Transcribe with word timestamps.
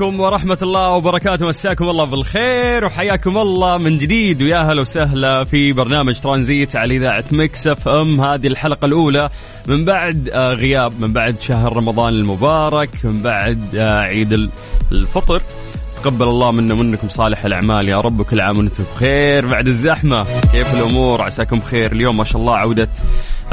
عليكم 0.00 0.20
ورحمة 0.20 0.58
الله 0.62 0.90
وبركاته. 0.90 1.46
مساكم 1.46 1.88
الله 1.88 2.04
بالخير 2.04 2.84
وحياكم 2.84 3.38
الله 3.38 3.78
من 3.78 3.98
جديد. 3.98 4.42
ويا 4.42 4.58
هلا 4.58 4.80
وسهلا 4.80 5.44
في 5.44 5.72
برنامج 5.72 6.20
ترانزيت 6.20 6.76
على 6.76 6.96
إذاعة 6.96 7.24
Mix 7.32 7.66
FM. 7.66 8.20
هذه 8.20 8.46
الحلقة 8.46 8.84
الأولى. 8.84 9.30
من 9.66 9.84
بعد 9.84 10.28
آه، 10.32 10.52
غياب 10.54 10.92
من 11.00 11.12
بعد 11.12 11.40
شهر 11.40 11.76
رمضان 11.76 12.12
المبارك 12.14 12.90
من 13.04 13.22
بعد 13.22 13.74
آه، 13.74 14.00
عيد 14.00 14.32
ال- 14.32 14.50
الفطر. 14.92 15.42
تقبل 16.02 16.28
الله 16.28 16.50
منا 16.50 16.74
ومنكم 16.74 17.08
صالح 17.08 17.44
الأعمال. 17.44 17.88
يا 17.88 18.00
رب 18.00 18.20
وكل 18.20 18.40
عام 18.40 18.58
وأنتم 18.58 18.84
بخير. 18.94 19.46
بعد 19.46 19.66
الزحمة 19.66 20.26
كيف 20.52 20.74
الأمور؟ 20.74 21.22
عساكم 21.22 21.58
بخير. 21.58 21.92
اليوم 21.92 22.16
ما 22.16 22.24
شاء 22.24 22.40
الله 22.40 22.56
عودة 22.56 22.88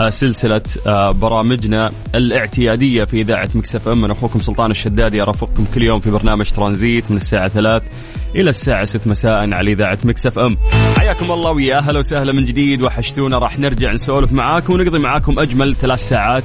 سلسلة 0.10 0.62
آه، 0.88 1.12
برامجنا 1.12 1.92
الاعتيادية 2.16 3.04
في 3.04 3.22
إذاعة 3.22 3.50
Mix 3.56 3.88
FM. 3.88 4.06
أنا 4.06 4.14
أخوكم 4.14 4.40
سلطان 4.40 4.72
الشدادي 4.72 5.22
أرافقكم 5.22 5.66
كل 5.74 5.84
يوم 5.84 6.00
في 6.00 6.12
برنامج 6.12 6.52
ترانزيت 6.52 7.12
من 7.12 7.18
الساعة 7.18 7.48
3 7.48 7.86
إلى 8.36 8.50
الساعة 8.50 8.84
6 8.86 9.10
مساء 9.10 9.54
على 9.54 9.72
إذاعة 9.72 9.98
Mix 10.04 10.40
FM. 10.40 10.58
حياكم 10.98 11.32
الله 11.32 11.52
ويا 11.52 11.78
أهلا 11.78 12.00
وسهلا 12.00 12.32
من 12.34 12.46
جديد 12.46 12.82
وحشتونا 12.82 13.38
راح 13.38 13.60
نرجع 13.60 13.92
نسولف 13.92 14.32
معاكم 14.32 14.74
ونقضي 14.74 15.00
معاكم 15.00 15.40
أجمل 15.40 15.76
ثلاث 15.76 16.00
ساعات 16.00 16.44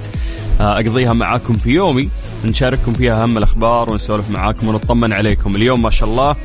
آه، 0.60 0.74
أقضيها 0.74 1.12
معاكم 1.12 1.54
في 1.54 1.70
يومي 1.70 2.08
نشارككم 2.44 2.92
فيها 2.92 3.22
أهم 3.22 3.38
الأخبار 3.38 3.90
ونسولف 3.90 4.30
معاكم 4.30 4.68
ونطمن 4.68 5.12
عليكم. 5.12 5.56
اليوم 5.56 5.82
ما 5.82 5.90
شاء 5.90 6.08
الله 6.08 6.36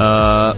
آه 0.00 0.54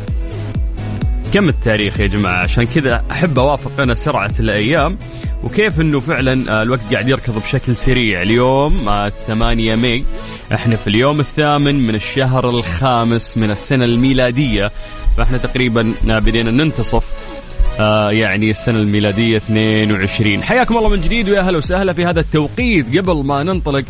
كم 1.35 1.49
التاريخ 1.49 2.01
يا 2.01 2.07
جماعة؟ 2.07 2.43
عشان 2.43 2.65
كذا 2.65 3.05
أحب 3.11 3.39
أوافق 3.39 3.81
أنا 3.81 3.95
سرعة 3.95 4.33
الأيام 4.41 4.99
وكيف 5.45 5.81
أنه 5.81 6.01
فعلا 6.01 6.51
آه، 6.51 6.63
الوقت 6.63 6.81
قاعد 6.93 7.09
يركض 7.09 7.39
بشكل 7.43 7.77
سريع. 7.77 8.23
اليوم 8.23 8.89
آه، 8.89 9.13
8 9.27 9.75
ماي 9.77 10.05
إحنا 10.53 10.77
في 10.77 10.87
اليوم 10.87 11.21
الثامن 11.21 11.75
من 11.87 11.95
الشهر 11.95 12.51
الخامس 12.51 13.39
من 13.39 13.51
السنة 13.51 13.85
الميلادية. 13.85 14.71
فإحنا 15.17 15.39
تقريبا 15.39 15.95
آه، 16.11 16.19
بدينا 16.19 16.51
ننتصف 16.51 17.05
آه 17.81 18.11
يعني 18.11 18.51
السنة 18.51 18.79
الميلادية 18.79 19.37
22 19.37 20.43
حياكم 20.43 20.77
الله 20.77 20.89
من 20.89 21.01
جديد 21.01 21.29
ويا 21.29 21.41
هلا 21.41 21.59
وسهلا 21.59 21.93
في 21.93 22.05
هذا 22.05 22.21
التوقيت. 22.21 22.99
قبل 22.99 23.25
ما 23.25 23.43
ننطلق 23.43 23.85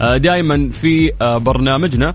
آه 0.00 0.16
دائما 0.16 0.70
في 0.82 1.12
آه 1.22 1.38
برنامجنا 1.38 2.14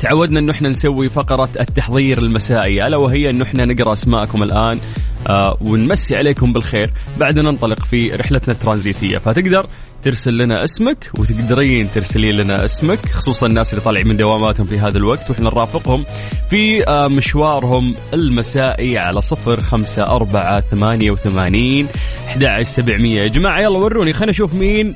تعودنا 0.00 0.38
انه 0.40 0.52
إحنا 0.52 0.68
نسوي 0.68 1.08
فقرة 1.08 1.48
التحضير 1.60 2.18
المسائي 2.18 2.86
ألا 2.86 2.96
وهي 2.96 3.30
انه 3.30 3.44
إحنا 3.44 3.64
نقرأ 3.64 3.92
أسماءكم 3.92 4.42
الآن 4.42 4.80
آه 5.28 5.56
ونمسي 5.60 6.16
عليكم 6.16 6.52
بالخير. 6.52 6.90
بعد 7.18 7.38
ننطلق 7.38 7.84
في 7.84 8.10
رحلتنا 8.14 8.54
الترانزيتية. 8.54 9.18
فتقدر 9.18 9.66
ترسل 10.02 10.38
لنا 10.38 10.64
اسمك 10.64 11.10
وتقدرين 11.18 11.88
ترسلين 11.94 12.34
لنا 12.34 12.64
اسمك 12.64 13.06
خصوصا 13.06 13.46
الناس 13.46 13.72
اللي 13.72 13.84
طالعين 13.84 14.08
من 14.08 14.16
دواماتهم 14.16 14.66
في 14.66 14.78
هذا 14.78 14.98
الوقت 14.98 15.30
وإحنا 15.30 15.50
نرافقهم 15.50 16.04
في 16.50 16.88
آه 16.88 17.08
مشوارهم 17.08 17.94
المسائي 18.14 18.98
على 18.98 19.20
صفر 19.20 19.60
خمسة 19.60 20.02
أربعة 20.02 20.60
ثمانية 20.60 21.10
وثمانين 21.10 21.86
أحد 22.28 22.62
سبعمية. 22.62 23.22
يا 23.22 23.28
جماعة 23.28 23.60
يلا 23.60 23.78
وروني 23.78 24.12
خلينا 24.12 24.30
نشوف 24.30 24.54
مين 24.54 24.94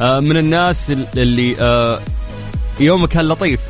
آه 0.00 0.20
من 0.20 0.36
الناس 0.36 0.92
اللي 1.16 1.56
آه 1.60 2.00
يومك 2.80 3.08
كان 3.08 3.24
لطيف؟ 3.24 3.60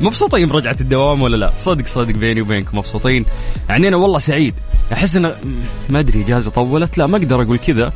مبسوطين 0.00 0.48
برجعة 0.48 0.76
الدوام 0.80 1.22
ولا 1.22 1.36
لا؟ 1.36 1.52
صدق 1.56 1.86
صدق 1.86 2.14
بيني 2.14 2.40
وبينكم 2.40 2.78
مبسوطين؟ 2.78 3.24
يعني 3.68 3.88
أنا 3.88 3.96
والله 3.96 4.18
سعيد، 4.18 4.54
أحس 4.92 5.16
إنه 5.16 5.34
ما 5.90 6.00
أدري 6.00 6.22
إجازة 6.22 6.50
طولت، 6.50 6.98
لا 6.98 7.06
ما 7.06 7.16
أقدر 7.16 7.42
أقول 7.42 7.58
كذا. 7.58 7.92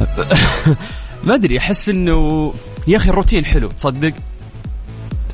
ما 1.24 1.34
أدري 1.34 1.58
أحس 1.58 1.88
إنه 1.88 2.54
يا 2.88 2.96
أخي 2.96 3.10
الروتين 3.10 3.44
حلو 3.44 3.68
تصدق؟ 3.68 4.12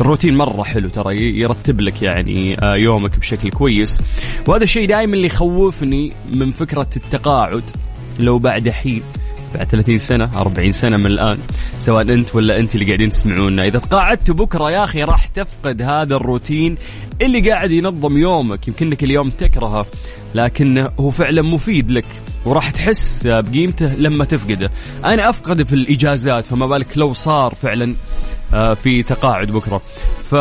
الروتين 0.00 0.37
مرة 0.37 0.62
حلو 0.62 0.88
ترى 0.88 1.38
يرتب 1.38 1.81
لك 1.81 2.03
يعني 2.03 2.56
آه، 2.62 2.75
يومك 2.75 3.19
بشكل 3.19 3.50
كويس 3.50 3.99
وهذا 4.47 4.65
الشيء 4.65 4.88
دائما 4.88 5.15
اللي 5.15 5.26
يخوفني 5.26 6.12
من 6.32 6.53
فكرة 6.53 6.88
التقاعد 6.97 7.62
لو 8.19 8.38
بعد 8.38 8.69
حين 8.69 9.03
بعد 9.55 9.67
30 9.67 9.99
سنة 9.99 10.41
40 10.41 10.73
سنة 10.73 10.97
من 10.97 11.07
الآن. 11.07 11.39
سواء 11.79 12.03
أنت 12.03 12.35
ولا 12.35 12.59
أنت 12.61 12.75
اللي 12.75 12.87
قاعدين 12.87 13.09
تسمعونا. 13.09 13.65
إذا 13.65 13.79
تقاعدت 13.79 14.31
بكرة 14.31 14.71
يا 14.71 14.85
أخي 14.85 15.03
راح 15.03 15.27
تفقد 15.27 15.83
هذا 15.83 16.17
الروتين 16.17 16.77
اللي 17.23 17.41
قاعد 17.51 17.71
ينظم 17.71 18.19
يومك. 18.19 18.69
يمكن 18.69 18.91
لك 18.91 19.05
اليوم 19.05 19.31
تكرهه 19.31 19.87
لكنه 20.35 20.89
هو 21.01 21.11
فعلا 21.11 21.43
مفيد 21.43 21.91
لك 21.91 22.07
وراح 22.45 22.71
تحس 22.71 23.23
بقيمته 23.27 23.87
لما 23.87 24.25
تفقده. 24.25 24.71
أنا 25.05 25.29
أفقده 25.31 25.65
في 25.65 25.73
الإجازات 25.73 26.47
فما 26.47 26.67
بالك 26.67 26.99
لو 26.99 27.13
صار 27.13 27.55
فعلا 27.55 27.95
آه، 28.55 28.75
في 28.75 29.03
تقاعد 29.03 29.51
بكرة. 29.51 29.83
ف 30.31 30.35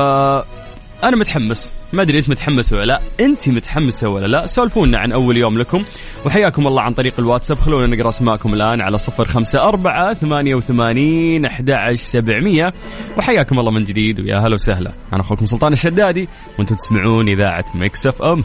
أنا 1.04 1.16
متحمس. 1.16 1.74
ما 1.94 2.02
أدري 2.02 2.20
أنت 2.20 2.30
متحمس 2.30 2.74
ولا 2.74 2.86
لا. 2.86 3.02
أنت 3.20 3.50
متحمسة 3.50 4.10
ولا 4.10 4.28
لا؟ 4.28 4.46
سولفونا 4.46 5.00
عن 5.00 5.12
أول 5.12 5.38
يوم 5.38 5.58
لكم. 5.58 5.84
وحياكم 6.26 6.68
الله 6.68 6.82
عن 6.82 6.94
طريق 6.94 7.14
الواتساب. 7.20 7.58
خلونا 7.58 7.96
نقرأ 7.96 8.10
أسماءكم 8.10 8.54
الآن 8.54 8.82
على 8.82 8.98
صفر 8.98 9.26
خمسة 9.26 9.64
أربعة 9.64 10.14
ثمانية 10.14 10.56
وثمانين 10.56 11.46
أحد 11.46 11.72
سبعمية. 11.94 12.74
وحياكم 13.18 13.60
الله 13.60 13.72
من 13.72 13.84
جديد 13.84 14.20
ويا 14.20 14.40
هلا 14.40 14.54
وسهلا. 14.54 14.94
أنا 15.14 15.22
أخوكم 15.22 15.46
سلطان 15.46 15.74
الشدادي 15.74 16.28
وأنتم 16.60 16.76
تسمعون 16.76 17.30
إذاعة 17.30 17.66
Mix 17.76 18.08
FM. 18.08 18.44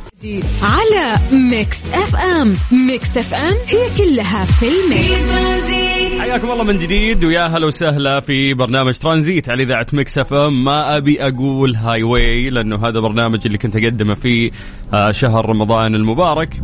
على 0.62 1.16
Mix 1.50 1.94
FM. 1.94 2.56
Mix 2.86 3.16
FM 3.16 3.54
هي 3.68 3.96
كلها 3.98 4.44
في 4.44 4.66
ال 4.68 4.81
mix. 4.81 5.32
حياكم 6.20 6.50
الله 6.50 6.64
من 6.64 6.78
جديد 6.78 7.24
ويا 7.24 7.46
هلا 7.46 7.66
وسهلا 7.66 8.20
في 8.20 8.54
برنامج 8.54 8.94
ترانزيت 8.98 9.50
على 9.50 9.62
إذاعة 9.62 9.86
Mix 9.92 10.18
FM. 10.18 10.64
ما 10.64 10.96
أبي 10.96 11.22
أقول 11.22 11.76
Highway 11.76 12.50
لأنه 12.50 12.88
هذا 12.88 13.00
برنامج 13.00 13.40
اللي 13.46 13.58
كنت 13.58 13.76
أقدمه 13.76 14.14
في 14.14 14.50
آه، 14.94 15.10
شهر 15.10 15.46
رمضان 15.46 15.94
المبارك. 15.94 16.60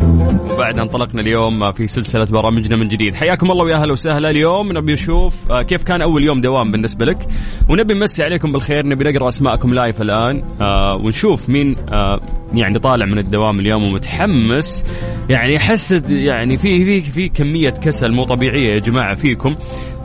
وبعد 0.50 0.78
انطلقنا 0.98 1.22
اليوم 1.22 1.72
في 1.72 1.86
سلسلة 1.86 2.24
برامجنا 2.24 2.76
من 2.76 2.88
جديد. 2.88 3.14
حياكم 3.14 3.50
الله 3.50 3.64
ويا 3.64 3.76
هلا 3.76 3.92
وسهلا. 3.92 4.30
اليوم 4.30 4.72
نبي 4.72 4.92
نشوف 4.92 5.52
آه، 5.52 5.62
كيف 5.62 5.82
كان 5.82 6.02
أول 6.02 6.24
يوم 6.24 6.40
دوام 6.40 6.72
بالنسبة 6.72 7.06
لك؟ 7.06 7.26
ونبي 7.68 7.94
نمسي 7.94 8.24
عليكم 8.24 8.52
بالخير 8.52 8.86
نبي 8.86 9.04
نقرأ 9.04 9.28
أسماءكم 9.28 9.74
لايف 9.74 10.02
الآن 10.02 10.42
آه، 10.60 10.96
ونشوف 10.96 11.48
مين 11.48 11.76
آه، 11.92 12.20
يعني 12.54 12.78
طالع 12.78 13.06
من 13.06 13.18
الدوام 13.18 13.60
اليوم 13.60 13.82
ومتحمس. 13.84 14.84
يعني 15.30 15.56
أحس 15.56 15.92
يعني 16.08 16.56
في 16.56 16.84
في 16.84 17.12
في 17.12 17.28
كمية 17.28 17.70
كسل 17.70 18.12
مو 18.12 18.24
طبيعية 18.24 18.74
يا 18.74 18.78
جماعة 18.78 19.14
فيكم. 19.14 19.54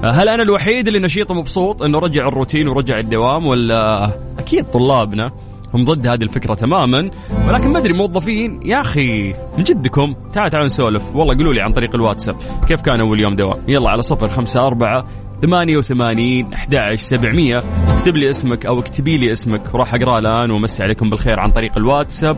هل 0.04 0.30
أنا 0.30 0.44
الوحيد 0.44 0.88
اللي 0.88 1.00
نشيط 1.00 1.32
ومبسوط 1.32 1.84
إنه 1.84 2.00
رجع 2.00 2.28
الروتين 2.28 2.68
ورجع 2.68 3.00
الدوام 3.00 3.46
ولا 3.46 4.10
أكيد 4.40 4.66
طلابنا؟ 4.66 5.32
هم 5.74 5.86
ضد 5.86 6.08
هذه 6.08 6.24
الفكرة 6.24 6.54
تماما. 6.54 7.10
ولكن 7.48 7.70
ما 7.70 7.78
أدري 7.78 7.94
موظفين 7.94 8.60
يا 8.66 8.82
أخي 8.82 9.34
من 9.58 9.64
جدكم 9.64 10.16
تعال 10.34 10.50
تعال 10.50 10.66
نسولف. 10.66 11.16
والله 11.16 11.38
قولوا 11.38 11.54
لي 11.54 11.62
عن 11.62 11.74
طريق 11.74 11.96
الواتساب. 11.96 12.36
كيف 12.68 12.82
كان 12.82 13.00
أول 13.00 13.20
يوم 13.20 13.36
دوام؟ 13.36 13.60
يلا 13.68 13.90
على 13.90 14.02
صفر 14.02 14.30
خمسة 14.30 14.68
أربعة 14.68 15.06
ثمانية 15.42 15.78
وثمانين 15.78 16.54
أحد 16.54 16.96
سبعمية. 16.96 17.64
اكتب 17.98 18.18
لي 18.18 18.30
اسمك 18.30 18.66
أو 18.66 18.80
اكتبي 18.80 19.18
لي 19.18 19.32
اسمك. 19.32 19.74
وراح 19.74 19.94
أقرأ 19.94 20.20
الآن 20.20 20.52
ومسي 20.52 20.84
عليكم 20.84 21.10
بالخير 21.10 21.40
عن 21.40 21.52
طريق 21.52 21.78
الواتساب 21.78 22.38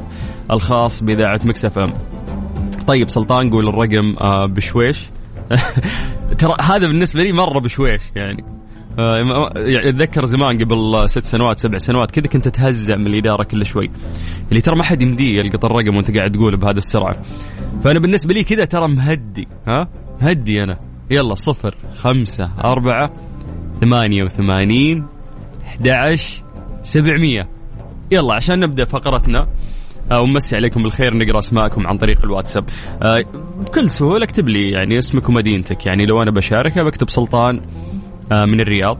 الخاص 0.51 1.03
بإذاعة 1.03 1.39
مكسف 1.45 1.79
أم. 1.79 1.93
طيب 2.87 3.09
سلطان 3.09 3.49
قول 3.49 3.67
الرقم 3.67 4.15
آه 4.21 4.45
بشويش. 4.45 5.09
ترى 6.39 6.55
هذا 6.61 6.87
بالنسبة 6.87 7.23
لي 7.23 7.31
مرة 7.31 7.59
بشويش 7.59 8.01
يعني. 8.15 8.54
يعني 8.97 9.89
أتذكر 9.89 10.25
زمان 10.25 10.57
قبل 10.57 11.09
ست 11.09 11.23
سنوات 11.23 11.59
سبع 11.59 11.77
سنوات 11.77 12.11
كذا 12.11 12.27
كنت 12.27 12.47
أتهزأ 12.47 12.95
من 12.95 13.07
الإدارة 13.07 13.43
كل 13.43 13.65
شوي. 13.65 13.89
اللي 14.49 14.61
ترى 14.61 14.75
ما 14.75 14.83
حد 14.83 15.01
يمديه 15.01 15.39
يلقط 15.39 15.65
الرقم 15.65 15.95
وأنت 15.95 16.17
قاعد 16.17 16.31
تقول 16.31 16.57
بهذا 16.57 16.77
السرعة. 16.77 17.15
فأنا 17.83 17.99
بالنسبة 17.99 18.33
لي 18.33 18.43
كذا 18.43 18.65
ترى 18.65 18.87
مهدي 18.87 19.47
ها؟ 19.67 19.87
مهدي 20.21 20.63
أنا. 20.63 20.79
يلا 21.09 21.35
صفر 21.35 21.75
خمسة 21.95 22.51
أربعة 22.63 23.13
ثمانية 23.81 24.23
وثمانين 24.23 25.05
أحد 25.65 25.87
عشر 25.87 26.43
سبعمية. 26.83 27.49
يلا 28.11 28.35
عشان 28.35 28.59
نبدأ 28.59 28.85
فقرتنا 28.85 29.47
آه، 30.11 30.21
ومسي 30.21 30.55
عليكم 30.55 30.83
بالخير 30.83 31.17
نقرأ 31.17 31.39
أسماءكم 31.39 31.87
عن 31.87 31.97
طريق 31.97 32.25
الواتساب. 32.25 32.63
آه، 33.01 33.23
بكل 33.59 33.89
سهولة 33.89 34.23
اكتب 34.23 34.47
لي 34.47 34.71
يعني 34.71 34.97
اسمك 34.97 35.29
ومدينتك. 35.29 35.85
يعني 35.85 36.05
لو 36.05 36.21
أنا 36.21 36.31
بشارك 36.31 36.79
بكتب 36.79 37.09
سلطان 37.09 37.57
آه، 37.57 37.61
من 38.31 38.61
الرياض. 38.61 38.97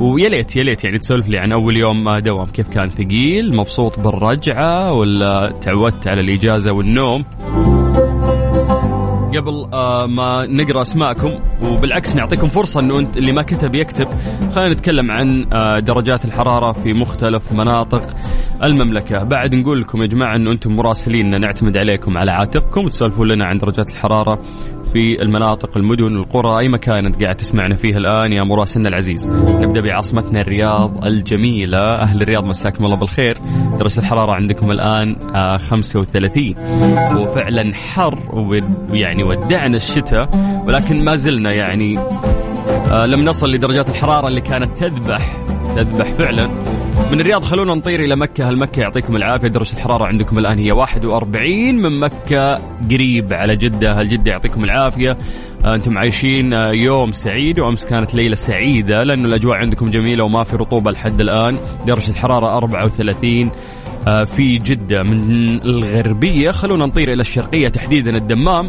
ويا 0.00 0.28
ليت 0.28 0.56
يا 0.56 0.62
ليت 0.62 0.84
يعني 0.84 0.98
تسولف 0.98 1.28
لي 1.28 1.38
عن 1.38 1.52
أول 1.52 1.76
يوم 1.76 2.18
دوام. 2.18 2.46
كيف 2.46 2.68
كان 2.68 2.88
ثقيل 2.88 3.56
مبسوط 3.56 4.00
بالرجعة 4.00 4.92
ولا 4.92 5.52
تعودت 5.60 6.08
على 6.08 6.20
الإجازة 6.20 6.72
والنوم؟ 6.72 7.24
قبل 9.36 9.66
آه 9.72 10.06
ما 10.06 10.46
نقرأ 10.46 10.82
أسماءكم 10.82 11.30
وبالعكس 11.62 12.16
نعطيكم 12.16 12.48
فرصة 12.48 12.80
إنه 12.80 12.98
أنت 12.98 13.16
اللي 13.16 13.32
ما 13.32 13.42
كتب 13.42 13.74
يكتب. 13.74 14.08
خلينا 14.54 14.74
نتكلم 14.74 15.10
عن 15.10 15.46
آه 15.52 15.78
درجات 15.78 16.24
الحرارة 16.24 16.72
في 16.72 16.92
مختلف 16.92 17.52
مناطق 17.52 18.06
المملكة. 18.62 19.24
بعد 19.24 19.54
نقول 19.54 19.80
لكم 19.80 20.02
يا 20.02 20.06
جماعة 20.06 20.36
إنه 20.36 20.52
أنتم 20.52 20.76
مراسلين 20.76 21.40
نعتمد 21.40 21.76
عليكم 21.76 22.18
على 22.18 22.30
عاتقكم 22.30 22.84
وتسولفون 22.84 23.28
لنا 23.28 23.44
عن 23.44 23.58
درجات 23.58 23.90
الحرارة 23.90 24.38
في 24.92 25.22
المناطق 25.22 25.78
المدن 25.78 26.16
القرى 26.16 26.58
أي 26.58 26.68
مكان 26.68 27.06
أنت 27.06 27.22
قاعد 27.22 27.34
تسمعنا 27.34 27.74
فيه 27.74 27.96
الآن 27.96 28.32
يا 28.32 28.42
مراسلنا 28.42 28.88
العزيز؟ 28.88 29.30
نبدأ 29.30 29.80
بعاصمتنا 29.80 30.40
الرياض 30.40 31.04
الجميلة. 31.04 31.94
أهل 31.94 32.22
الرياض 32.22 32.44
مساكم 32.44 32.84
الله 32.84 32.96
بالخير. 32.96 33.38
درجة 33.78 33.98
الحرارة 33.98 34.32
عندكم 34.32 34.70
الآن 34.70 35.16
35 35.58 36.54
آه، 36.58 37.18
وفعلا 37.20 37.74
حر 37.74 38.18
ويعني 38.90 39.22
ودعنا 39.24 39.76
الشتاء 39.76 40.28
ولكن 40.66 41.04
ما 41.04 41.16
زلنا 41.16 41.52
يعني 41.52 41.98
آه، 42.92 43.06
لم 43.06 43.24
نصل 43.24 43.50
لدرجات 43.50 43.90
الحرارة 43.90 44.28
اللي 44.28 44.40
كانت 44.40 44.78
تذبح 44.78 45.36
تذبح 45.76 46.06
فعلا. 46.10 46.48
من 47.12 47.20
الرياض 47.20 47.42
خلونا 47.42 47.74
نطير 47.74 48.00
إلى 48.04 48.16
مكة. 48.16 48.48
هل 48.48 48.58
مكة 48.58 48.80
يعطيكم 48.80 49.16
العافية؟ 49.16 49.48
درجة 49.48 49.72
الحرارة 49.72 50.04
عندكم 50.04 50.38
الآن 50.38 50.58
هي 50.58 50.72
41 50.72 51.74
من 51.74 52.00
مكة 52.00 52.54
قريب 52.90 53.32
على 53.32 53.56
جدة 53.56 53.92
هل 53.92 54.08
جدة 54.08 54.30
يعطيكم 54.30 54.64
العافية؟ 54.64 55.16
أنتم 55.64 55.98
عايشين 55.98 56.52
يوم 56.72 57.12
سعيد 57.12 57.60
وأمس 57.60 57.84
كانت 57.84 58.14
ليلة 58.14 58.34
سعيدة 58.34 59.02
لأنه 59.02 59.24
الأجواء 59.24 59.58
عندكم 59.58 59.86
جميلة 59.86 60.24
وما 60.24 60.44
في 60.44 60.56
رطوبة 60.56 60.90
لحد 60.90 61.20
الآن. 61.20 61.56
درجة 61.86 62.10
الحرارة 62.10 62.56
34 62.56 63.50
آه، 64.08 64.24
في 64.24 64.58
جدة 64.58 65.02
من 65.02 65.56
الغربية. 65.64 66.50
خلونا 66.50 66.86
نطير 66.86 67.12
إلى 67.12 67.20
الشرقية 67.20 67.68
تحديدا 67.68 68.16
الدمام. 68.16 68.68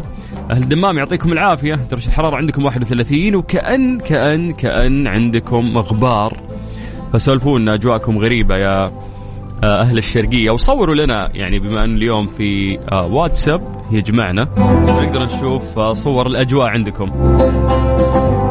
أهل 0.50 0.62
الدمام 0.62 0.98
يعطيكم 0.98 1.32
العافية. 1.32 1.74
درجة 1.74 2.06
الحرارة 2.06 2.36
عندكم 2.36 2.64
31 2.64 3.36
وكأن 3.36 3.98
كأن 3.98 4.52
كأن 4.52 5.08
عندكم 5.08 5.78
غبار. 5.78 6.53
فسولفونا 7.14 7.74
أجواءكم 7.74 8.18
غريبة 8.18 8.56
يا 8.56 8.92
آه، 9.64 9.80
أهل 9.80 9.98
الشرقية. 9.98 10.50
وصوروا 10.50 10.94
لنا 10.94 11.28
يعني 11.34 11.58
بما 11.58 11.84
أن 11.84 11.96
اليوم 11.96 12.26
في 12.26 12.78
آه، 12.92 13.06
واتساب 13.06 13.60
يجمعنا. 13.90 14.44
نقدر 15.02 15.22
نشوف 15.22 15.78
آه، 15.78 15.92
صور 15.92 16.26
الأجواء 16.26 16.66
عندكم. 16.66 17.10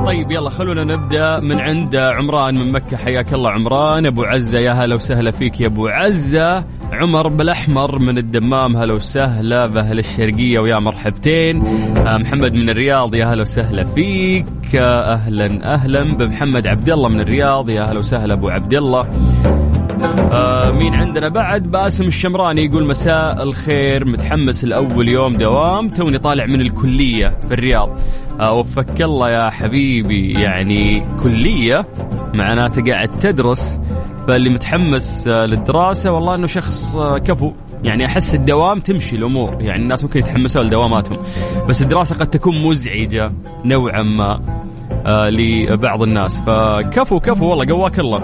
طيب 0.05 0.31
يلا 0.31 0.49
خلونا 0.49 0.83
نبدأ 0.83 1.39
من 1.39 1.59
عند 1.59 1.95
عمران 1.95 2.55
من 2.55 2.71
مكة. 2.71 2.97
حياك 2.97 3.33
الله 3.33 3.49
عمران. 3.51 4.05
أبو 4.05 4.23
عزة 4.23 4.59
يا 4.59 4.71
هلا 4.71 4.95
وسهلا 4.95 5.31
فيك 5.31 5.61
يا 5.61 5.67
أبو 5.67 5.87
عزة. 5.87 6.65
عمر 6.93 7.27
بالأحمر 7.27 7.99
من 7.99 8.17
الدمام 8.17 8.77
هلا 8.77 8.93
وسهلا 8.93 9.67
بأهل 9.67 9.99
الشرقية 9.99 10.59
ويا 10.59 10.79
مرحبتين. 10.79 11.63
آه، 11.97 12.17
محمد 12.17 12.53
من 12.53 12.69
الرياض 12.69 13.15
يا 13.15 13.25
هلا 13.25 13.41
وسهلا 13.41 13.83
فيك. 13.83 14.45
آه، 14.75 15.13
أهلا 15.13 15.73
أهلا. 15.73 16.03
بمحمد 16.03 16.67
عبد 16.67 16.89
الله 16.89 17.09
من 17.09 17.19
الرياض 17.19 17.69
يا 17.69 17.83
هلا 17.83 17.99
وسهلا 17.99 18.33
أبو 18.33 18.49
عبد 18.49 18.73
الله 18.73 19.07
آه 20.33 20.71
مين 20.71 20.93
عندنا 20.95 21.29
بعد 21.29 21.63
باسم 21.71 22.03
الشمراني 22.05 22.65
يقول 22.65 22.87
مساء 22.87 23.43
الخير 23.43 24.05
متحمس 24.05 24.63
الأول 24.63 25.07
يوم 25.07 25.33
دوام 25.33 25.89
توني 25.89 26.19
طالع 26.19 26.45
من 26.45 26.61
الكلية 26.61 27.27
في 27.47 27.53
الرياض. 27.53 27.89
آه 28.39 28.53
وفك 28.53 29.01
الله 29.01 29.29
يا 29.29 29.49
حبيبي 29.49 30.31
يعني 30.41 31.05
كلية 31.23 31.85
معناته 32.33 32.91
قاعد 32.91 33.09
تدرس 33.09 33.79
فاللي 34.27 34.49
متحمس 34.49 35.27
آه 35.27 35.45
للدراسة 35.45 36.11
والله 36.11 36.35
أنه 36.35 36.47
شخص 36.47 36.97
آه 36.97 37.17
كفو. 37.17 37.51
يعني 37.83 38.05
أحس 38.05 38.35
الدوام 38.35 38.79
تمشي 38.79 39.15
الأمور 39.15 39.57
يعني 39.61 39.81
الناس 39.83 40.03
ممكن 40.03 40.19
يتحمسوا 40.19 40.63
لدواماتهم. 40.63 41.17
بس 41.69 41.81
الدراسة 41.81 42.15
قد 42.15 42.27
تكون 42.27 42.63
مزعجة 42.63 43.31
نوعا 43.65 44.01
ما 44.03 44.41
آه 45.05 45.29
لبعض 45.29 46.01
الناس. 46.01 46.41
فكفو 46.41 47.19
كفو 47.19 47.45
والله 47.45 47.65
قواك 47.65 47.99
الله. 47.99 48.21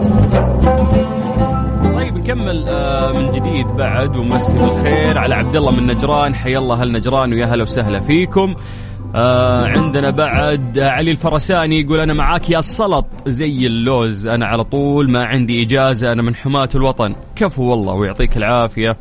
نكمل 2.30 2.66
آه 2.68 3.12
من 3.12 3.32
جديد 3.32 3.68
بعد 3.68 4.16
ومسي 4.16 4.58
بالخير 4.58 5.18
على 5.18 5.36
عبد 5.36 5.56
الله 5.56 5.72
من 5.72 5.88
نجران. 5.88 6.36
حي 6.36 6.58
الله 6.58 6.84
هل 6.84 6.92
نجران 6.92 7.34
ويا 7.34 7.46
هلا 7.46 7.64
وسهلا 7.64 8.00
فيكم. 8.00 8.56
آه 9.16 9.66
عندنا 9.66 10.10
بعد 10.10 10.80
علي 10.80 11.12
الفرساني 11.12 11.82
يقول 11.82 12.00
أنا 12.00 12.14
معاك 12.14 12.50
يا 12.50 12.60
السلط 12.60 13.06
زي 13.26 13.68
اللوز. 13.68 14.28
أنا 14.28 14.46
على 14.46 14.64
طول 14.64 15.12
ما 15.12 15.24
عندي 15.24 15.64
إجازة 15.64 16.12
أنا 16.12 16.22
من 16.22 16.36
حماة 16.36 16.70
الوطن. 16.76 17.16
كفو 17.36 17.64
والله 17.64 17.94
ويعطيك 17.94 18.38
العافية. 18.38 18.98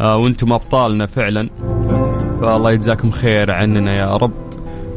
آه 0.00 0.16
وأنتم 0.16 0.52
أبطالنا 0.52 1.06
فعلا. 1.06 1.48
فالله 2.40 2.72
يجزاكم 2.72 3.10
خير 3.10 3.50
عننا 3.50 3.94
يا 3.94 4.16
رب 4.16 4.32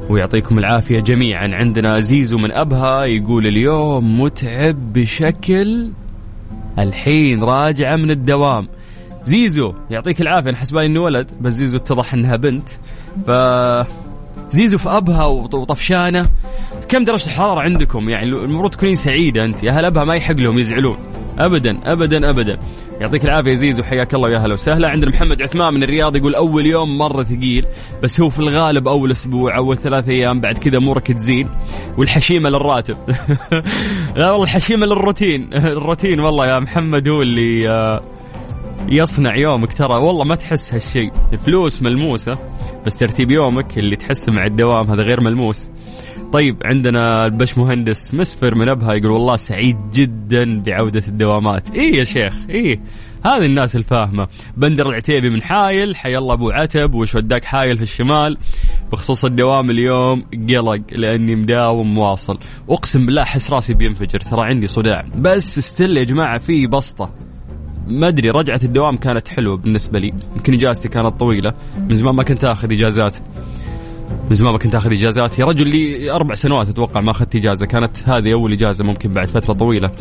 ويعطيكم 0.10 0.60
العافية 0.60 1.00
جميعا. 1.00 1.48
عندنا 1.54 2.00
زيزو 2.00 2.38
من 2.38 2.52
أبها 2.52 3.06
يقول 3.06 3.48
اليوم 3.48 4.22
متعب 4.22 4.94
بشكل 4.94 5.92
الحين 6.80 7.44
راجعة 7.44 7.96
من 7.96 8.12
الدوام. 8.12 8.68
زيزو 9.24 9.74
يعطيك 9.90 10.22
العافية 10.22 10.50
أنا 10.50 10.58
حسبالي 10.58 10.86
إنه 10.86 11.02
ولد 11.02 11.32
بس 11.42 11.54
زيزو 11.54 11.78
اتضح 11.78 12.14
إنها 12.14 12.36
بنت. 12.36 12.70
ف 13.28 13.32
زيزو 14.52 14.78
في 14.78 14.90
أبها 14.90 15.26
وطفشانة. 15.26 16.26
كم 16.90 17.06
درجة 17.06 17.26
الحرارة 17.26 17.60
عندكم؟ 17.62 18.10
يعني 18.10 18.26
المفروض 18.26 18.72
تكونين 18.72 18.96
سعيدة 18.96 19.46
أنت. 19.46 19.64
يا 19.64 19.72
أهل 19.72 19.86
أبها 19.86 20.04
ما 20.04 20.16
يحق 20.16 20.36
لهم 20.36 20.60
يزعلون؟ 20.60 20.98
ابدا 21.46 21.80
ابدا 21.86 22.30
ابدا. 22.30 22.60
يعطيك 23.02 23.26
العافية 23.26 23.54
زيزو 23.54 23.84
حياك 23.84 24.14
الله 24.14 24.30
ويا 24.30 24.38
هلا 24.38 24.54
وسهلا. 24.54 24.90
عندنا 24.90 25.12
محمد 25.12 25.42
عثمان 25.42 25.74
من 25.74 25.84
الرياض 25.84 26.16
يقول 26.16 26.36
أول 26.36 26.66
يوم 26.66 26.98
مرة 26.98 27.24
ثقيل 27.24 27.66
بس 28.04 28.22
هو 28.22 28.30
في 28.30 28.40
الغالب 28.40 28.88
أول 28.88 29.12
أسبوع 29.12 29.58
أول 29.58 29.78
ثلاث 29.78 30.10
أيام 30.10 30.40
بعد 30.42 30.58
كذا 30.58 30.78
أمورك 30.78 31.12
تزين 31.12 31.50
والحشيمة 31.98 32.50
للراتب. 32.50 32.98
لا 34.16 34.32
والله 34.32 34.44
الحشيمة 34.44 34.86
للروتين. 34.86 35.50
الروتين 35.78 36.20
والله 36.20 36.48
يا 36.48 36.60
محمد 36.60 37.08
هو 37.08 37.22
اللي 37.22 37.70
آه، 37.70 38.02
يصنع 38.90 39.36
يومك 39.36 39.74
ترى. 39.74 39.94
والله 39.96 40.24
ما 40.26 40.36
تحس 40.36 40.74
هالشيء. 40.74 41.12
فلوس 41.46 41.82
ملموسة 41.82 42.38
بس 42.86 42.98
ترتيب 42.98 43.32
يومك 43.32 43.78
اللي 43.78 43.96
تحس 43.96 44.30
مع 44.30 44.46
الدوام 44.46 44.92
هذا 44.92 45.04
غير 45.04 45.22
ملموس. 45.22 45.70
طيب 46.32 46.58
عندنا 46.66 47.26
البش 47.26 47.58
مهندس 47.58 48.14
مسفر 48.14 48.56
من 48.56 48.70
أبها 48.70 48.94
يقول 48.94 49.12
والله 49.12 49.36
سعيد 49.36 49.78
جدا 49.94 50.62
بعودة 50.62 51.04
الدوامات. 51.08 51.76
إيه 51.76 51.96
يا 51.96 52.04
شيخ 52.04 52.34
إيه 52.50 52.80
هذه 53.26 53.46
الناس 53.46 53.76
الفاهمة. 53.76 54.28
بندر 54.58 54.90
العتيبي 54.90 55.30
من 55.30 55.42
حايل 55.44 55.96
حي 55.96 56.18
الله 56.18 56.34
أبو 56.34 56.50
عتب 56.50 56.94
وش 56.94 57.16
وداك 57.16 57.44
حايل 57.44 57.78
في 57.78 57.84
الشمال. 57.84 58.38
بخصوص 58.92 59.26
الدوام 59.26 59.70
اليوم 59.70 60.24
قلق 60.50 60.82
لأني 60.92 61.36
مداوم 61.36 61.94
مواصل. 61.94 62.38
أقسم 62.70 63.06
بالله 63.06 63.22
أحس 63.22 63.52
راسي 63.52 63.74
بينفجر 63.74 64.20
ترى 64.20 64.42
عندي 64.46 64.68
صداع. 64.68 65.06
بس 65.18 65.60
ستيل 65.60 65.98
يا 65.98 66.04
جماعة 66.04 66.38
في 66.38 66.68
بسطة. 66.68 67.14
ما 67.88 68.08
أدري 68.08 68.30
رجعة 68.30 68.60
الدوام 68.64 68.98
كانت 68.98 69.28
حلوة 69.28 69.58
بالنسبة 69.58 70.00
لي. 70.00 70.14
يمكن 70.36 70.54
إجازتي 70.54 70.90
كانت 70.90 71.20
طويلة. 71.20 71.54
من 71.90 71.96
زمان 71.96 72.16
ما 72.16 72.24
كنت 72.24 72.44
آخذ 72.44 72.74
إجازات. 72.74 73.18
من 74.30 74.36
زمان 74.36 74.54
ما 74.54 74.60
كنت 74.60 74.76
آخذ 74.76 74.92
إجازات. 74.92 75.40
يا 75.40 75.46
رجل 75.46 75.68
لي 75.68 76.12
أربع 76.12 76.36
سنوات 76.36 76.70
أتوقع 76.70 77.02
ما 77.02 77.12
أخذت 77.12 77.36
إجازة. 77.36 77.66
كانت 77.66 78.10
هذه 78.10 78.34
أول 78.34 78.54
إجازة 78.54 78.84
ممكن 78.84 79.10
بعد 79.10 79.28
فترة 79.28 79.54
طويلة. 79.54 79.92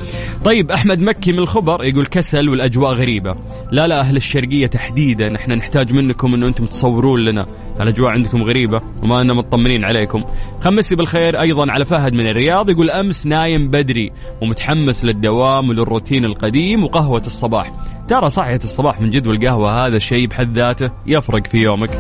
طيب 0.45 0.71
أحمد 0.71 1.03
مكي 1.03 1.33
من 1.33 1.39
الخبر 1.39 1.85
يقول 1.85 2.07
كسل 2.07 2.49
والأجواء 2.49 2.95
غريبة. 2.95 3.35
لا 3.73 3.87
لا 3.87 4.01
أهل 4.01 4.17
الشرقية 4.17 4.67
تحديدا. 4.67 5.37
إحنا 5.37 5.55
نحتاج 5.55 5.93
منكم 5.93 6.35
إنه 6.35 6.47
أنتم 6.47 6.65
تصورون 6.65 7.21
لنا. 7.21 7.47
الأجواء 7.81 8.11
عندكم 8.11 8.43
غريبة 8.43 8.81
وما 9.03 9.23
أنا 9.23 9.35
مطمنين 9.35 9.85
عليكم. 9.85 10.25
خمسي 10.61 10.97
بالخير 10.97 11.41
أيضا 11.41 11.73
على 11.73 11.85
فهد 11.85 12.13
من 12.13 12.27
الرياض 12.27 12.71
يقول 12.71 12.91
أمس 12.91 13.27
نايم 13.27 13.71
بدري 13.71 14.13
ومتحمس 14.43 15.05
للدوام 15.05 15.69
وللروتين 15.69 16.25
القديم 16.25 16.85
وقهوة 16.85 17.23
الصباح. 17.27 17.73
ترى 18.09 18.29
صحية 18.29 18.61
الصباح 18.65 19.01
من 19.01 19.11
جد 19.11 19.29
والقهوة 19.29 19.87
هذا 19.87 19.99
شيء 19.99 20.27
بحد 20.27 20.59
ذاته 20.59 20.91
يفرق 21.07 21.47
في 21.47 21.59
يومك. 21.59 21.91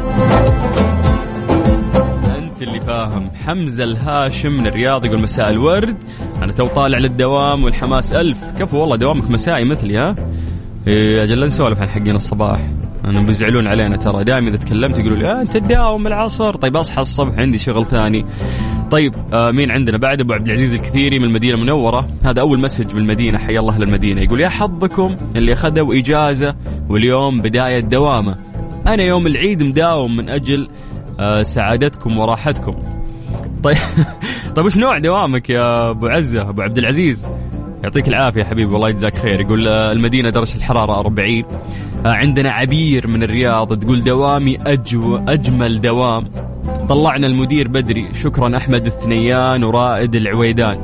اللي 2.62 2.80
فاهم. 2.80 3.30
حمزة 3.46 3.84
الهاشم 3.84 4.52
من 4.52 4.66
الرياض 4.66 5.04
يقول 5.04 5.20
مساء 5.20 5.50
الورد. 5.50 5.96
أنا 6.42 6.52
تو 6.52 6.66
طالع 6.66 6.98
للدوام 6.98 7.64
والحماس 7.64 8.12
ألف. 8.12 8.38
كفو 8.58 8.78
والله 8.78 8.96
دوامك 8.96 9.30
مسائي 9.30 9.64
مثلي 9.64 9.98
ها؟ 9.98 10.14
إيه 10.86 11.22
أجل 11.22 11.40
لا 11.40 11.46
نسولف 11.46 11.80
عن 11.80 11.88
حقين 11.88 12.16
الصباح. 12.16 12.70
أنا 13.04 13.20
بيزعلون 13.20 13.66
علينا 13.66 13.96
ترى. 13.96 14.24
دائما 14.24 14.48
إذا 14.48 14.56
تكلمت 14.56 14.98
يقولوا 14.98 15.16
لي 15.16 15.32
آه 15.32 15.42
أنت 15.42 15.56
تداوم 15.56 16.06
العصر. 16.06 16.54
طيب 16.54 16.76
أصحى 16.76 17.02
الصبح 17.02 17.38
عندي 17.38 17.58
شغل 17.58 17.86
ثاني. 17.86 18.24
طيب 18.90 19.14
آه 19.34 19.50
مين 19.50 19.70
عندنا؟ 19.70 19.98
بعد 19.98 20.20
أبو 20.20 20.32
عبد 20.32 20.46
العزيز 20.46 20.74
الكثيري 20.74 21.18
من 21.18 21.24
المدينة 21.24 21.54
المنورة. 21.54 22.08
هذا 22.24 22.40
أول 22.40 22.60
مسج 22.60 22.94
بالمدينة. 22.94 23.38
حي 23.38 23.58
الله 23.58 23.74
أهل 23.74 23.82
المدينة. 23.82 24.20
يقول 24.20 24.40
يا 24.40 24.48
حظكم 24.48 25.16
اللي 25.36 25.52
أخذوا 25.52 25.94
إجازة 25.94 26.54
واليوم 26.88 27.40
بداية 27.40 27.80
دوامة. 27.80 28.36
أنا 28.86 29.02
يوم 29.02 29.26
العيد 29.26 29.62
مداوم 29.62 30.16
من 30.16 30.28
أجل 30.28 30.68
سعادتكم 31.42 32.18
وراحتكم. 32.18 32.74
طيب 33.62 33.76
طيب 34.56 34.66
وش 34.66 34.76
نوع 34.76 34.98
دوامك 34.98 35.50
يا 35.50 35.90
أبو 35.90 36.06
عزة 36.06 36.48
أبو 36.48 36.62
عبد 36.62 36.78
العزيز؟ 36.78 37.26
يعطيك 37.84 38.08
العافية 38.08 38.44
حبيبي 38.44 38.72
والله 38.72 38.88
يجزاك 38.88 39.18
خير. 39.18 39.40
يقول 39.40 39.68
آه، 39.68 39.92
المدينة 39.92 40.30
درجة 40.30 40.56
الحرارة 40.56 41.00
40 41.00 41.44
آه، 42.06 42.08
عندنا 42.08 42.50
عبير 42.50 43.06
من 43.06 43.22
الرياض 43.22 43.78
تقول 43.78 44.04
دوامي 44.04 44.58
أجو 44.66 45.16
أجمل 45.16 45.80
دوام. 45.80 46.24
طلعنا 46.88 47.26
المدير 47.26 47.68
بدري. 47.68 48.14
شكرا 48.14 48.56
أحمد 48.56 48.86
الثنيان 48.86 49.64
ورائد 49.64 50.14
العويدان. 50.14 50.78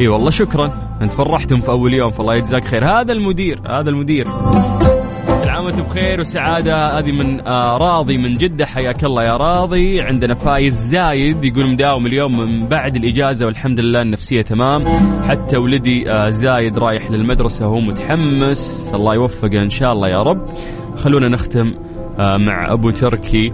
إي 0.00 0.08
والله 0.08 0.30
شكرا 0.30 0.72
انت 1.02 1.12
فرحتم 1.12 1.60
في 1.60 1.68
أول 1.68 1.94
يوم 1.94 2.10
فالله 2.10 2.34
يجزاك 2.34 2.64
خير. 2.64 3.00
هذا 3.00 3.12
المدير 3.12 3.60
هذا 3.68 3.90
المدير. 3.90 4.28
وأنتم 5.68 5.82
بخير 5.82 6.20
وسعادة. 6.20 6.98
هذه 6.98 7.12
من 7.12 7.40
آه 7.40 7.76
راضي 7.76 8.18
من 8.18 8.36
جدة 8.36 8.66
حياك 8.66 9.04
الله 9.04 9.22
يا 9.22 9.36
راضي. 9.36 10.00
عندنا 10.00 10.34
فايز 10.34 10.84
زايد 10.84 11.44
يقول 11.44 11.72
مداوم 11.72 12.06
اليوم 12.06 12.40
من 12.40 12.66
بعد 12.66 12.96
الإجازة 12.96 13.46
والحمد 13.46 13.80
لله 13.80 14.02
النفسية 14.02 14.42
تمام. 14.42 14.84
حتى 15.22 15.56
ولدي 15.56 16.10
آه 16.10 16.28
زايد 16.28 16.78
رايح 16.78 17.10
للمدرسة 17.10 17.66
وهو 17.66 17.80
متحمس. 17.80 18.90
الله 18.94 19.14
يوفقه 19.14 19.62
إن 19.62 19.70
شاء 19.70 19.92
الله 19.92 20.08
يا 20.08 20.22
رب. 20.22 20.44
خلونا 20.96 21.28
نختم 21.28 21.74
آه 22.18 22.36
مع 22.36 22.72
أبو 22.72 22.90
تركي. 22.90 23.52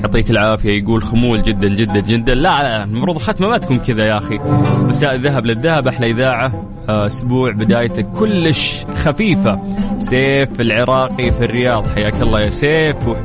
يعطيك 0.00 0.30
العافية 0.30 0.82
يقول 0.82 1.02
خمول 1.02 1.42
جدا 1.42 1.68
جدا 1.68 2.00
جدا. 2.00 2.34
لا 2.34 2.84
المفروض 2.84 3.16
الختمة 3.16 3.48
ما 3.48 3.58
تكون 3.58 3.78
كذا 3.78 4.04
يا 4.06 4.16
أخي. 4.18 4.38
مساء 4.88 5.14
الذهب 5.14 5.46
للذهب 5.46 5.88
أحلى 5.88 6.10
إذاعة 6.10 6.52
آه، 6.88 7.06
أسبوع 7.06 7.50
بدايتك 7.52 8.06
كلش 8.06 8.84
خفيفة. 8.96 9.60
سيف 9.98 10.60
العراقي 10.60 11.30
في 11.30 11.44
الرياض 11.44 11.86
حياك 11.94 12.22
الله 12.22 12.40
يا 12.40 12.50
سيف. 12.50 13.08
وح- 13.08 13.18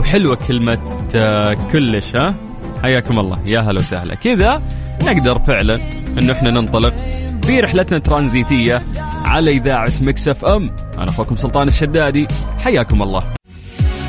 وحلوة 0.00 0.38
كلمة 0.48 0.78
آه، 1.14 1.56
كلش 1.72 2.16
ها؟ 2.16 2.34
حياكم 2.82 3.18
الله. 3.18 3.38
يا 3.46 3.60
هلا 3.60 3.80
وسهلا. 3.80 4.14
كذا 4.14 4.62
نقدر 5.02 5.38
فعلا 5.38 5.78
إنه 6.18 6.32
إحنا 6.32 6.50
ننطلق 6.50 6.94
في 7.46 7.60
رحلتنا 7.60 7.98
ترانزيتية 7.98 8.80
على 9.24 9.50
إذاعة 9.50 9.92
Mix 10.02 10.44
FM. 10.44 10.70
أنا 10.98 11.10
أخوكم 11.10 11.36
سلطان 11.36 11.68
الشدادي. 11.68 12.26
حياكم 12.64 13.02
الله. 13.02 13.22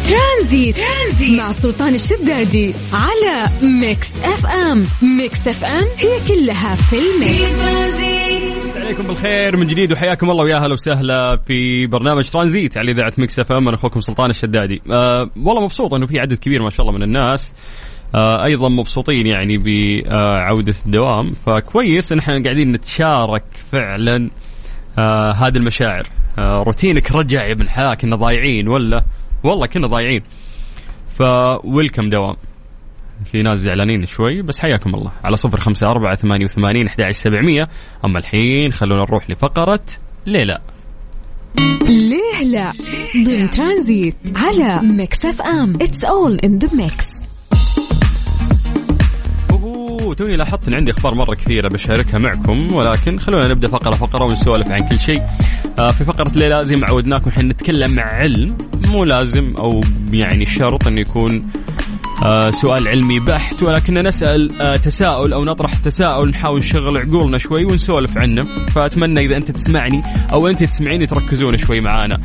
ترانزيت. 0.10 0.76
ترانزيت 0.78 1.40
مع 1.40 1.52
سلطان 1.52 1.96
الشدادي 1.96 2.74
على 2.94 3.50
Mix 3.82 4.12
FM 4.24 4.86
Mix 5.18 5.48
FM 5.48 5.84
هي 5.98 6.20
كلها 6.28 6.76
في 6.76 6.96
ال 6.96 7.13
mix 7.13 7.66
عليكم 8.76 9.04
بالخير 9.04 9.58
من 9.58 9.68
جديد 9.68 9.92
وحياكم 9.92 10.32
الله 10.32 10.44
ويا 10.44 10.58
هلا 10.58 10.74
وسهلا 10.74 11.38
في 11.38 11.88
برنامج 11.88 12.30
ترانزيت 12.30 12.78
على 12.78 12.92
إذاعة 12.92 13.14
Mix 13.18 13.40
FM 13.40 13.68
أنا 13.68 13.78
أخوكم 13.78 14.02
سلطان 14.02 14.30
الشدادي. 14.30 14.82
أه 14.92 15.30
والله 15.44 15.64
مبسوط 15.64 15.94
إنه 15.94 16.06
في 16.06 16.20
عدد 16.20 16.38
كبير 16.38 16.64
ما 16.64 16.70
شاء 16.70 16.86
الله 16.86 16.98
من 16.98 17.04
الناس 17.04 17.54
أه 18.16 18.46
أيضا 18.46 18.70
مبسوطين 18.70 19.28
يعني 19.28 19.58
بعودة 19.58 20.76
الدوام 20.86 21.34
فكويس 21.34 22.12
إن 22.12 22.20
إحنا 22.20 22.44
قاعدين 22.44 22.72
نتشارك 22.72 23.44
فعلا 23.72 24.30
أه 24.98 25.32
هذه 25.32 25.58
المشاعر. 25.58 26.04
أه 26.40 26.64
روتينك 26.64 27.12
رجع 27.12 27.46
يا 27.46 27.52
ابن 27.52 27.96
كنا 27.96 28.16
ضايعين 28.16 28.68
ولا 28.68 29.04
والله 29.46 29.68
كنا 29.68 29.88
ضايعين. 29.88 30.22
ف 31.08 31.20
welcome 31.20 32.10
دوام. 32.10 32.36
في 33.25 33.42
ناس 33.42 33.60
زعلانين 33.60 34.06
شوي 34.06 34.42
بس 34.42 34.60
حياكم 34.60 34.96
الله. 34.96 35.12
على 35.24 35.36
صفر 35.36 35.60
خمسة 35.60 35.88
أربعة 35.88 36.16
ثمانية 36.16 36.46
وثمانين 36.46 36.88
أحد 36.88 37.12
سبعمية. 37.12 37.70
أما 38.06 38.20
الحين 38.20 38.72
خلونا 38.72 39.02
نروح 39.02 39.30
لفقرة 39.30 39.86
ليه 40.25 40.46
لا. 40.46 40.60
ليه 41.84 42.44
لا 42.44 42.74
ضمن 43.25 43.50
ترانزيت 43.50 44.16
على 44.36 44.88
Mix 44.88 45.25
FM. 45.25 45.74
It's 45.75 46.04
all 46.04 46.40
in 46.40 46.58
the 46.58 46.78
mix 46.78 47.35
اوه 50.16 50.28
توني 50.28 50.36
لاحظت 50.36 50.68
إن 50.68 50.74
عندي 50.74 50.92
أخبار 50.92 51.16
مرة 51.16 51.36
كثيرة 51.36 51.68
بشاركها 51.68 52.18
معكم 52.18 52.76
ولكن 52.76 53.20
خلونا 53.20 53.52
نبدأ 53.52 53.68
فقرة 53.68 53.96
فقرة 53.96 54.24
ونسولف 54.24 54.68
عن 54.68 54.88
كل 54.90 55.00
شيء. 55.00 55.22
آه 55.80 55.92
في 55.92 56.04
فقرة 56.04 56.32
ليلى 56.36 56.66
زي 56.66 56.76
ما 56.76 56.88
عودناكم 56.88 57.30
إحنا 57.30 57.44
نتكلم 57.44 57.92
مع 57.92 58.04
علم 58.04 58.58
مو 58.88 59.04
لازم 59.04 59.56
أو 59.58 59.82
يعني 60.12 60.46
شرط 60.46 60.88
انه 60.88 61.02
يكون 61.02 61.52
آه 62.26 62.50
سؤال 62.50 62.88
علمي 62.88 63.20
بحت 63.20 63.64
ولكننا 63.64 64.02
نسأل 64.02 64.62
آه 64.62 64.78
تساؤل 64.78 65.34
أو 65.34 65.46
نطرح 65.46 65.78
تساؤل 65.78 66.30
نحاول 66.30 66.60
نشغل 66.60 66.98
عقولنا 66.98 67.38
شوي 67.38 67.66
ونسولف 67.66 68.18
عنه 68.18 68.66
فأتمنى 68.66 69.26
إذا 69.26 69.38
أنت 69.38 69.52
تسمعني 69.52 70.02
أو 70.34 70.48
أنت 70.48 70.64
تسمعيني 70.64 71.06
تركزون 71.06 71.58
شوي 71.58 71.82
معانا. 71.82 72.18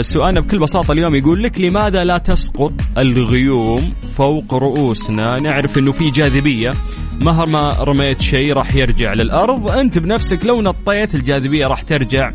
سؤالنا 0.00 0.40
بكل 0.40 0.58
بساطة 0.58 0.92
اليوم 0.92 1.14
يقول 1.14 1.42
لك 1.42 1.60
لماذا 1.60 2.04
لا 2.04 2.18
تسقط 2.18 2.72
الغيوم 2.98 3.92
فوق 4.18 4.54
رؤوسنا؟ 4.54 5.36
نعرف 5.40 5.78
إنه 5.78 5.92
في 5.92 6.10
جاذبية. 6.10 6.74
مهما 7.20 7.76
رميت 7.80 8.20
شيء 8.20 8.52
راح 8.52 8.74
يرجع 8.74 9.12
للأرض، 9.12 9.70
أنت 9.70 9.98
بنفسك 9.98 10.44
لو 10.44 10.62
نطيت 10.62 11.14
الجاذبية 11.14 11.66
راح 11.66 11.82
ترجع 11.82 12.30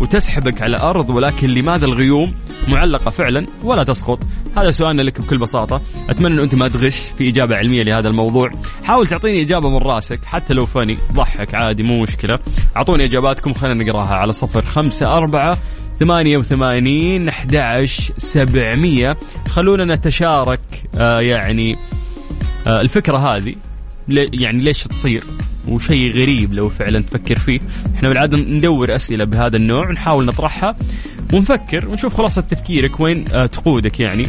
وتسحبك 0.00 0.62
على 0.62 0.76
الأرض 0.76 1.10
ولكن 1.10 1.48
لماذا 1.48 1.86
الغيوم 1.86 2.34
معلقة 2.68 3.10
فعلا 3.10 3.46
ولا 3.62 3.84
تسقط؟ 3.84 4.18
هذا 4.56 4.70
سؤالنا 4.70 5.02
لك 5.02 5.20
بكل 5.20 5.38
بساطة، 5.38 5.80
أتمنى 6.08 6.34
إنه 6.34 6.42
أنت 6.42 6.54
ما 6.54 6.68
تغش 6.68 6.98
في 7.18 7.28
إجابة 7.28 7.56
علمية 7.56 7.82
لهذا 7.82 8.08
الموضوع، 8.08 8.50
حاول 8.82 9.06
تعطيني 9.06 9.42
إجابة 9.42 9.70
من 9.70 9.78
راسك 9.78 10.24
حتى 10.24 10.54
لو 10.54 10.64
فني، 10.64 10.98
ضحك 11.12 11.54
عادي 11.54 11.82
مو 11.82 12.02
مشكلة، 12.02 12.38
أعطوني 12.76 13.04
إجاباتكم 13.04 13.52
خلينا 13.52 13.84
نقراها 13.84 14.14
على 14.14 14.32
صفر 14.32 14.62
خمسة 14.62 15.06
أربعة 15.06 15.58
ثمانية 16.00 16.36
وثمانين 16.36 17.28
أحد 17.28 17.84
سبعمية. 18.16 19.16
خلونا 19.48 19.94
نتشارك 19.94 20.60
يعني 21.20 21.76
آه 22.66 22.80
الفكرة 22.80 23.16
هذه 23.16 23.54
يعني 24.08 24.62
ليش 24.62 24.84
تصير؟ 24.84 25.24
وشيء 25.68 26.12
غريب 26.12 26.54
لو 26.54 26.68
فعلا 26.68 27.02
تفكر 27.02 27.38
فيه. 27.38 27.58
إحنا 27.94 28.08
بالعادة 28.08 28.38
ندور 28.38 28.94
أسئلة 28.94 29.24
بهذا 29.24 29.56
النوع 29.56 29.88
ونحاول 29.88 30.24
نطرحها 30.24 30.76
ونفكر 31.32 31.88
ونشوف 31.88 32.14
خلاصة 32.14 32.42
تفكيرك 32.42 33.00
وين 33.00 33.24
آه 33.34 33.46
تقودك 33.46 34.00
يعني 34.00 34.24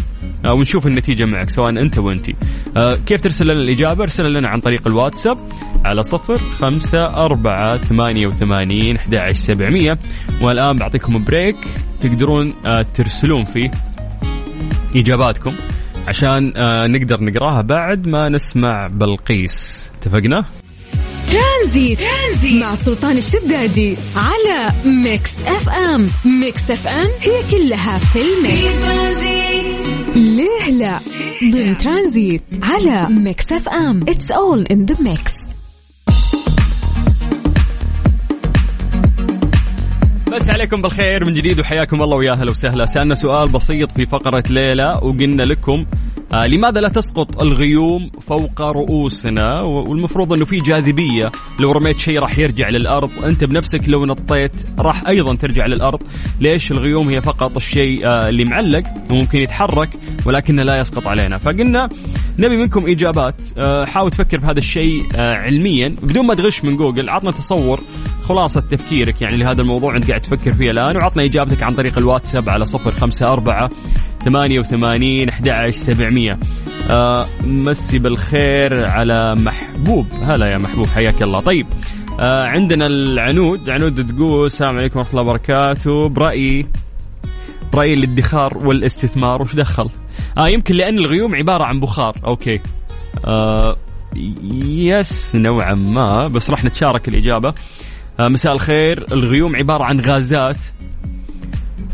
آه 0.45 0.53
ونشوف 0.53 0.87
النتيجة 0.87 1.25
معك 1.25 1.49
سواء 1.49 1.69
أنت 1.69 1.97
وأنتي 1.97 2.35
آه 2.77 2.95
كيف 3.05 3.21
ترسل 3.21 3.45
لنا 3.45 3.61
الإجابة؟ 3.61 4.03
ارسل 4.03 4.33
لنا 4.33 4.49
عن 4.49 4.59
طريق 4.59 4.87
الواتساب 4.87 5.37
على 5.85 6.03
صفر 6.03 6.37
خمسة 6.37 7.25
أربعة 7.25 7.77
ثمانية 7.77 8.27
وثمانين 8.27 8.95
أحد 8.97 9.31
سبعمية. 9.31 9.99
والآن 10.41 10.75
بعطيكم 10.75 11.23
break 11.23 11.57
تقدرون 11.99 12.53
آه 12.65 12.81
ترسلون 12.81 13.43
فيه 13.43 13.71
إجاباتكم. 14.95 15.55
عشان 16.07 16.53
آه 16.57 16.87
نقدر 16.87 17.23
نقراها 17.23 17.61
بعد 17.61 18.07
ما 18.07 18.29
نسمع 18.29 18.87
بلقيس. 18.87 19.91
اتفقنا؟ 19.99 20.45
ترانزيت. 21.27 21.99
ترانزيت 21.99 22.61
مع 22.63 22.75
سلطان 22.75 23.17
الشدادي 23.17 23.97
على 24.15 24.71
Mix 24.85 25.35
FM. 25.47 26.09
Mix 26.25 26.71
FM 26.71 27.07
هي 27.21 27.51
كلها 27.51 27.97
في 27.97 28.19
ال 28.21 28.34
mix. 28.34 28.85
ليه 30.15 30.71
لا؟ 30.71 31.01
ضمن 31.51 31.77
ترانزيت 31.77 32.43
على 32.63 33.09
Mix 33.09 33.51
FM. 33.51 34.01
It's 34.01 34.31
all 34.31 34.65
in 34.71 34.85
the 34.85 35.03
mix 35.03 35.54
بس 40.35 40.49
عليكم 40.49 40.81
بالخير 40.81 41.25
من 41.25 41.33
جديد 41.33 41.59
وحياكم 41.59 42.01
الله 42.01 42.17
ويا 42.17 42.31
أهلا 42.31 42.51
وسهلا. 42.51 42.85
سألنا 42.85 43.15
سؤال 43.15 43.47
بسيط 43.47 43.91
في 43.91 44.05
فقرة 44.05 44.43
ليلى 44.49 44.99
وقلنا 45.01 45.43
لكم 45.43 45.85
آه 46.35 46.47
لماذا 46.47 46.81
لا 46.81 46.89
تسقط 46.89 47.41
الغيوم 47.41 48.11
فوق 48.27 48.61
رؤوسنا؟ 48.61 49.61
والمفروض 49.61 50.33
أنه 50.33 50.45
في 50.45 50.57
جاذبية. 50.59 51.31
لو 51.59 51.71
رميت 51.71 51.97
شيء 51.99 52.19
راح 52.19 52.37
يرجع 52.37 52.69
للأرض 52.69 53.23
أنت 53.23 53.43
بنفسك 53.43 53.89
لو 53.89 54.05
نطيت 54.05 54.51
راح 54.79 55.07
أيضا 55.07 55.35
ترجع 55.35 55.65
للأرض. 55.65 55.99
ليش؟ 56.39 56.71
الغيوم 56.71 57.09
هي 57.09 57.21
فقط 57.21 57.55
الشيء 57.55 58.07
آه 58.07 58.29
اللي 58.29 58.45
معلق 58.45 58.83
وممكن 59.11 59.39
يتحرك 59.39 59.89
ولكنه 60.25 60.63
لا 60.63 60.79
يسقط 60.79 61.07
علينا. 61.07 61.37
فقلنا 61.37 61.89
نبي 62.39 62.57
منكم 62.57 62.89
إجابات. 62.89 63.35
آه 63.57 63.85
حاول 63.85 64.11
تفكر 64.11 64.39
في 64.39 64.45
هذا 64.45 64.59
الشيء 64.59 65.05
آه 65.15 65.35
علميا. 65.35 65.95
بدون 66.03 66.25
ما 66.25 66.33
تغش 66.33 66.63
من 66.63 66.75
جوجل 66.75 67.09
عطنا 67.09 67.31
تصور 67.31 67.79
خلاصة 68.23 68.61
تفكيرك 68.61 69.21
يعني 69.21 69.37
لهذا 69.37 69.61
الموضوع 69.61 69.95
أنت 69.95 70.07
قاعد 70.07 70.21
تفكر 70.21 70.53
فيه 70.53 70.71
الآن 70.71 70.97
وعطنا 70.97 71.23
إجابتك 71.23 71.63
عن 71.63 71.75
طريق 71.75 71.97
الواتساب 71.97 72.49
على 72.49 72.65
صفر 72.65 72.95
خمسة 72.95 73.25
أربعة 73.33 73.69
88 74.25 75.29
11 75.29 75.71
700 75.71 76.39
آه 76.89 77.29
مسي 77.43 77.99
بالخير 77.99 78.89
على 78.89 79.35
محبوب. 79.35 80.07
هلا 80.21 80.51
يا 80.51 80.57
محبوب 80.57 80.87
حياك 80.87 81.23
الله. 81.23 81.39
طيب 81.39 81.67
آه 82.19 82.47
عندنا 82.47 82.87
العنود. 82.87 83.69
عنود 83.69 84.07
تقول 84.07 84.45
السلام 84.45 84.77
عليكم 84.77 84.99
ورحمة 84.99 85.11
الله 85.11 85.23
وبركاته. 85.31 86.09
برأيي 86.09 86.65
برأيي 87.73 87.93
الادخار 87.93 88.57
والاستثمار. 88.57 89.41
وش 89.41 89.55
دخل؟ 89.55 89.89
آه 90.37 90.47
يمكن 90.47 90.75
لأن 90.75 90.97
الغيوم 90.97 91.35
عبارة 91.35 91.63
عن 91.63 91.79
بخار. 91.79 92.15
أوكي. 92.27 92.59
آه 93.25 93.77
يس 94.61 95.35
نوعا 95.35 95.73
ما. 95.73 96.27
بس 96.27 96.49
راح 96.49 96.63
نتشارك 96.63 97.07
الإجابة. 97.07 97.53
آه 98.19 98.27
مساء 98.27 98.53
الخير. 98.53 99.05
الغيوم 99.11 99.55
عبارة 99.55 99.83
عن 99.83 99.99
غازات. 99.99 100.57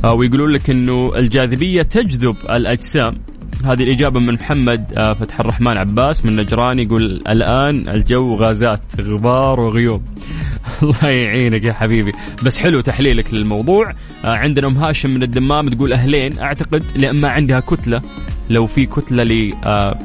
ويقولون 0.10 0.52
لك 0.52 0.70
إنه 0.70 1.16
الجاذبية 1.16 1.82
تجذب 1.82 2.36
الأجسام. 2.50 3.18
هذه 3.66 3.84
الإجابة 3.84 4.20
من 4.20 4.34
محمد 4.34 4.94
آه، 4.98 5.14
فتح 5.14 5.40
الرحمن 5.40 5.78
عباس 5.78 6.26
من 6.26 6.36
نجران 6.36 6.80
يقول 6.80 7.04
الآن 7.30 7.90
الجو 7.90 8.34
غازات 8.34 9.02
غبار 9.02 9.60
وغيوم. 9.60 10.04
الله 10.84 11.10
يعينك 11.10 11.64
يا 11.64 11.74
حبيبي. 11.74 12.12
بس 12.46 12.58
حلو 12.58 12.82
تحليلك 12.82 13.34
للموضوع. 13.34 13.92
آه، 14.26 14.38
عندنا 14.38 14.68
أم 14.68 14.78
هاشم 14.78 15.10
من 15.10 15.24
الدمام 15.24 15.70
تقول 15.70 15.94
أهلين. 15.94 16.40
أعتقد 16.40 16.84
لأن 16.96 17.22
ما 17.22 17.30
عندها 17.30 17.60
كتلة. 17.60 18.02
لو 18.50 18.66
في 18.66 18.86
كتلة 18.86 19.24
ل 19.24 19.54
آه، 19.66 20.00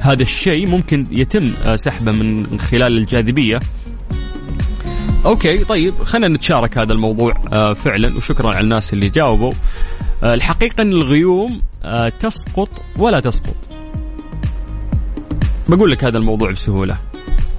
هذا 0.00 0.22
الشيء 0.22 0.66
ممكن 0.68 1.06
يتم 1.10 1.52
سحبه 1.74 2.12
من 2.12 2.58
خلال 2.58 2.98
الجاذبية. 2.98 3.60
أوكي 5.26 5.64
طيب 5.64 6.02
خلينا 6.02 6.28
نتشارك 6.34 6.78
هذا 6.78 6.92
الموضوع 6.92 7.32
فعلا 7.74 8.16
وشكرا 8.16 8.48
على 8.48 8.60
الناس 8.60 8.92
اللي 8.92 9.08
جاوبوا. 9.08 9.52
الحقيقة 10.22 10.82
أن 10.82 10.92
الغيوم 10.92 11.60
آه، 11.84 12.08
تسقط 12.08 12.68
ولا 12.98 13.20
تسقط. 13.20 13.56
بقول 15.68 15.90
لك 15.90 16.04
هذا 16.04 16.18
الموضوع 16.18 16.50
بسهولة. 16.50 16.98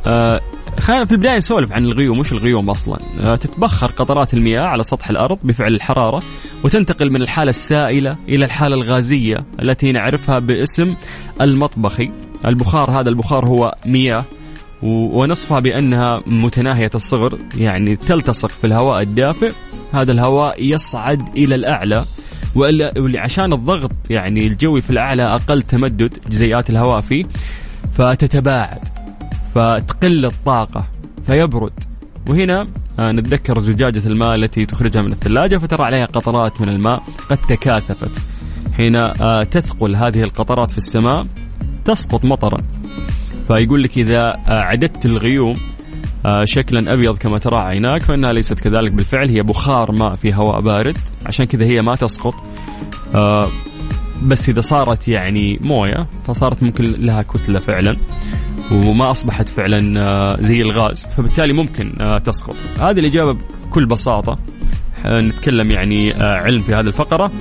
آه، 0.08 0.42
خلينا 0.80 1.06
في 1.06 1.12
البداية 1.12 1.38
نسولف 1.38 1.72
عن 1.72 1.86
الغيوم 1.86 2.20
وش 2.20 2.32
الغيوم 2.32 2.70
أصلا؟ 2.70 3.00
آه، 3.20 3.36
تتبخر 3.36 3.92
قطرات 3.92 4.34
المياه 4.34 4.62
على 4.62 4.84
سطح 4.84 5.10
الأرض 5.10 5.38
بفعل 5.44 5.74
الحرارة 5.76 6.24
وتنتقل 6.64 7.12
من 7.12 7.22
الحالة 7.22 7.50
السائلة 7.50 8.18
إلى 8.30 8.46
الحالة 8.46 8.76
الغازية 8.76 9.46
التي 9.62 9.92
نعرفها 9.92 10.40
باسم 10.40 10.96
المطبخي. 11.42 12.12
البخار 12.46 12.92
هذا 12.92 13.10
البخار 13.10 13.46
هو 13.46 13.76
مياه. 13.86 14.26
ونصفها 14.84 15.60
بأنها 15.60 16.22
متناهية 16.28 16.90
الصغر 16.96 17.40
يعني 17.58 17.96
تلتصق 17.96 18.50
في 18.50 18.68
الهواء 18.68 19.02
الدافئ 19.02 19.52
هذا 19.94 20.12
الهواء 20.12 20.64
يصعد 20.64 21.38
إلى 21.38 21.56
الأعلى 21.56 22.04
واللي 22.56 23.20
عشان 23.20 23.54
الضغط 23.54 23.92
يعني 24.10 24.48
الجوي 24.48 24.82
في 24.82 24.90
الأعلى 24.90 25.24
أقل 25.24 25.62
تمدد 25.62 26.18
جزيئات 26.30 26.70
الهواء 26.70 27.02
فيه 27.02 27.24
فتتباعد 27.94 28.80
فتقل 29.56 30.26
الطاقة 30.26 30.88
فيبرد. 31.24 31.74
وهنا 32.30 32.68
آه، 33.00 33.12
نتذكر 33.12 33.60
زجاجة 33.60 34.08
الماء 34.08 34.36
التي 34.36 34.66
تخرجها 34.66 35.02
من 35.02 35.12
الثلاجة 35.12 35.58
فترى 35.58 35.84
عليها 35.84 36.06
قطرات 36.06 36.62
من 36.62 36.70
الماء 36.70 37.04
قد 37.30 37.38
تكاثفت. 37.38 38.22
حين 38.74 38.96
آه، 38.96 39.44
تثقل 39.52 39.96
هذه 39.96 40.24
القطرات 40.24 40.72
في 40.72 40.78
السماء 40.78 41.28
تسقط 41.86 42.26
مطرا. 42.26 42.58
فيقول 43.48 43.84
لك 43.84 43.98
إذا 43.98 44.30
آه، 44.30 44.42
عددت 44.48 45.06
الغيوم 45.06 45.58
شكلا 46.44 46.94
أبيض 46.94 47.18
كما 47.18 47.38
ترى 47.38 47.58
عيناك 47.58 48.04
فإنها 48.04 48.34
ليست 48.34 48.60
كذلك 48.60 48.92
بالفعل 48.92 49.30
هي 49.30 49.42
بخار 49.42 49.92
ماء 49.92 50.16
في 50.16 50.34
هواء 50.34 50.62
بارد. 50.62 50.98
عشان 51.26 51.46
كذا 51.46 51.66
هي 51.66 51.82
ما 51.82 51.96
تسقط. 51.96 52.34
آه، 53.16 53.48
بس 54.28 54.50
إذا 54.50 54.62
صارت 54.62 55.08
يعني 55.08 55.60
موية 55.62 56.08
فصارت 56.28 56.64
ممكن 56.64 56.84
لها 56.84 57.22
كتلة 57.22 57.60
فعلا 57.60 57.96
وما 58.72 59.12
أصبحت 59.12 59.50
فعلا 59.50 60.08
آه، 60.08 60.38
زي 60.42 60.62
الغاز 60.62 61.06
فبالتالي 61.06 61.54
ممكن 61.54 62.02
آه، 62.02 62.18
تسقط. 62.18 62.56
هذه 62.84 63.00
الإجابة 63.00 63.38
بكل 63.68 63.86
بساطة. 63.86 64.38
نتكلم 65.06 65.72
يعني 65.72 66.14
علم 66.24 66.62
في 66.62 66.74
هذه 66.74 66.88
الفقرة. 66.88 67.32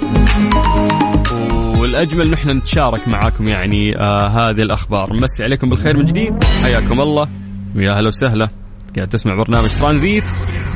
والاجمل 1.94 2.30
نحن 2.30 2.50
نتشارك 2.50 3.08
معاكم 3.08 3.48
يعني 3.48 3.98
آه 3.98 4.28
هذه 4.28 4.62
الأخبار. 4.62 5.12
مسي 5.12 5.44
عليكم 5.44 5.70
بالخير 5.70 5.96
من 5.96 6.04
جديد. 6.04 6.44
حياكم 6.62 7.00
الله. 7.00 7.28
ويا 7.76 7.92
هلا 7.92 8.06
وسهلا. 8.06 8.48
قاعد 8.96 9.08
تسمع 9.08 9.34
برنامج 9.34 9.68
ترانزيت 9.80 10.24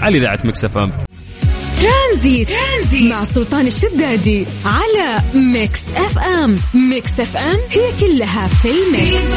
على 0.02 0.18
إذاعة 0.18 0.38
Mix 0.44 0.64
FM. 0.64 0.70
ترانزيت. 0.70 2.48
ترانزيت. 2.48 3.10
مع 3.12 3.24
سلطان 3.24 3.66
الشدادي 3.66 4.46
على 4.64 5.22
Mix 5.34 5.84
FM. 5.96 6.56
Mix 6.74 7.20
FM 7.20 7.58
هي 7.70 7.92
كلها 8.00 8.48
في 8.48 8.68
ال 8.70 8.87
mix 8.87 9.36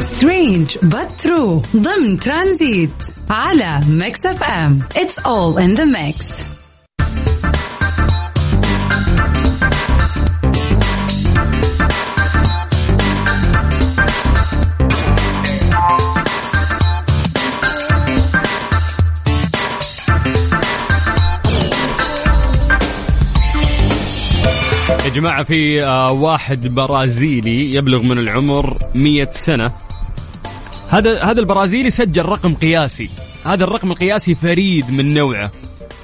Strange 0.00 0.76
but 0.82 1.20
true 1.20 1.62
ضمن 1.76 2.20
ترانزيت 2.20 3.02
على 3.30 3.80
Mix 3.88 4.26
FM. 4.26 4.78
It's 4.96 5.18
all 5.18 5.62
in 5.62 5.74
the 5.74 5.84
mix 5.84 6.26
يا 25.10 25.14
جماعة 25.14 25.42
في 25.42 25.84
آه، 25.84 26.12
واحد 26.12 26.68
برازيلي 26.68 27.74
يبلغ 27.74 28.02
من 28.02 28.18
العمر 28.18 28.78
مية 28.94 29.28
سنة. 29.30 29.72
هذا 30.88 31.22
هذا 31.22 31.40
البرازيلي 31.40 31.90
سجل 31.90 32.24
رقم 32.24 32.54
قياسي. 32.54 33.10
هذا 33.46 33.64
الرقم 33.64 33.90
القياسي 33.90 34.34
فريد 34.34 34.90
من 34.90 35.14
نوعه. 35.14 35.50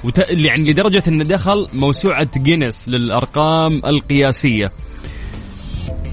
وت... 0.03 0.19
يعني 0.29 0.71
لدرجة 0.71 1.03
أنه 1.07 1.23
دخل 1.23 1.67
موسوعة 1.73 2.27
جينيس 2.37 2.89
للأرقام 2.89 3.81
القياسية. 3.87 4.71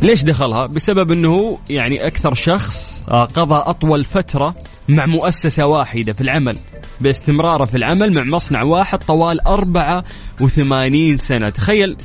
ليش 0.02 0.22
دخلها؟ 0.22 0.66
بسبب 0.66 1.12
أنه 1.12 1.58
يعني 1.70 2.06
أكثر 2.06 2.34
شخص 2.34 3.04
آه، 3.08 3.24
قضى 3.24 3.70
أطول 3.70 4.04
فترة 4.04 4.54
مع 4.88 5.06
مؤسسة 5.06 5.66
واحدة 5.66 6.12
في 6.12 6.20
العمل. 6.20 6.58
باستمراره 7.00 7.64
في 7.64 7.76
العمل 7.76 8.12
مع 8.12 8.24
مصنع 8.24 8.62
واحد 8.62 8.98
طوال 8.98 9.46
84 9.46 11.16
سنة. 11.16 11.50
تخيل 11.50 11.96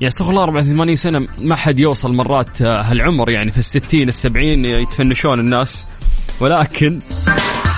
يعني 0.00 0.08
استغفر 0.08 0.30
الله 0.30 0.44
84 0.44 0.96
سنة 0.96 1.26
ما 1.40 1.56
حد 1.56 1.78
يوصل 1.78 2.12
مرات 2.12 2.62
آه، 2.62 2.82
هالعمر 2.82 3.30
يعني 3.30 3.50
في 3.50 3.58
الستين 3.58 4.08
السبعين 4.08 4.64
يتفنشون 4.64 5.40
الناس. 5.40 5.86
ولكن 6.40 7.00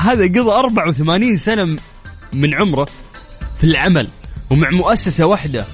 هذا 0.02 0.24
قضى 0.24 0.50
84 0.50 1.36
سنة 1.36 1.76
من 2.32 2.54
عمره 2.54 2.86
في 3.58 3.64
العمل 3.64 4.08
ومع 4.50 4.70
مؤسسة 4.70 5.26
واحدة. 5.26 5.64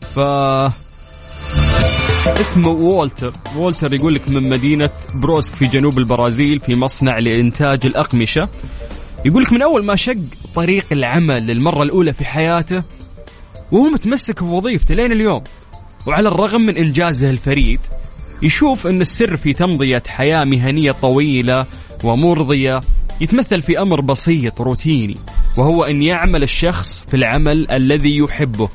ف 0.00 0.18
اسمه 2.40 2.68
وولتر 2.68 3.32
وولتر 3.56 3.94
يقول 3.94 4.14
لك 4.14 4.30
من 4.30 4.48
مدينة 4.48 4.90
بروسك 5.14 5.54
في 5.54 5.66
جنوب 5.66 5.98
البرازيل 5.98 6.60
في 6.60 6.76
مصنع 6.76 7.18
لإنتاج 7.18 7.86
الأقمشة. 7.86 8.48
يقول 9.24 9.42
لك 9.42 9.52
من 9.52 9.62
أول 9.62 9.84
ما 9.84 9.96
شق 9.96 10.16
طريق 10.54 10.84
العمل 10.92 11.46
للمرة 11.46 11.82
الأولى 11.82 12.12
في 12.12 12.24
حياته 12.24 12.82
وهو 13.72 13.84
متمسك 13.84 14.42
بوظيفته 14.42 14.94
لين 14.94 15.12
اليوم. 15.12 15.42
وعلى 16.06 16.28
الرغم 16.28 16.60
من 16.60 16.76
إنجازه 16.76 17.30
الفريد 17.30 17.80
يشوف 18.42 18.86
أن 18.86 19.00
السر 19.00 19.36
في 19.36 19.52
تمضية 19.52 20.02
حياة 20.08 20.44
مهنية 20.44 20.92
طويلة 20.92 21.66
ومرضية 22.04 22.80
يتمثل 23.20 23.62
في 23.62 23.80
أمر 23.80 24.00
بسيط 24.00 24.60
روتيني 24.60 25.16
وهو 25.58 25.84
أن 25.84 26.02
يعمل 26.02 26.42
الشخص 26.42 27.04
في 27.08 27.16
العمل 27.16 27.70
الذي 27.70 28.16
يحبه 28.16 28.68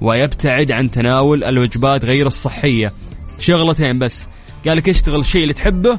ويبتعد 0.00 0.72
عن 0.72 0.90
تناول 0.90 1.44
الوجبات 1.44 2.04
غير 2.04 2.26
الصحية. 2.26 2.92
شغلتين 3.40 3.98
بس 3.98 4.26
قال 4.66 4.76
لك 4.76 4.88
اشتغل 4.88 5.20
الشيء 5.20 5.42
اللي 5.42 5.54
تحبه 5.54 5.98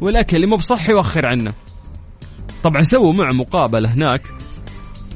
والأكل 0.00 0.36
اللي 0.36 0.46
مو 0.46 0.56
بصحي 0.56 0.94
وخر 0.94 1.26
عنه. 1.26 1.52
طبعا 2.62 2.82
سووا 2.82 3.12
معه 3.12 3.32
مقابلة 3.32 3.92
هناك 3.92 4.22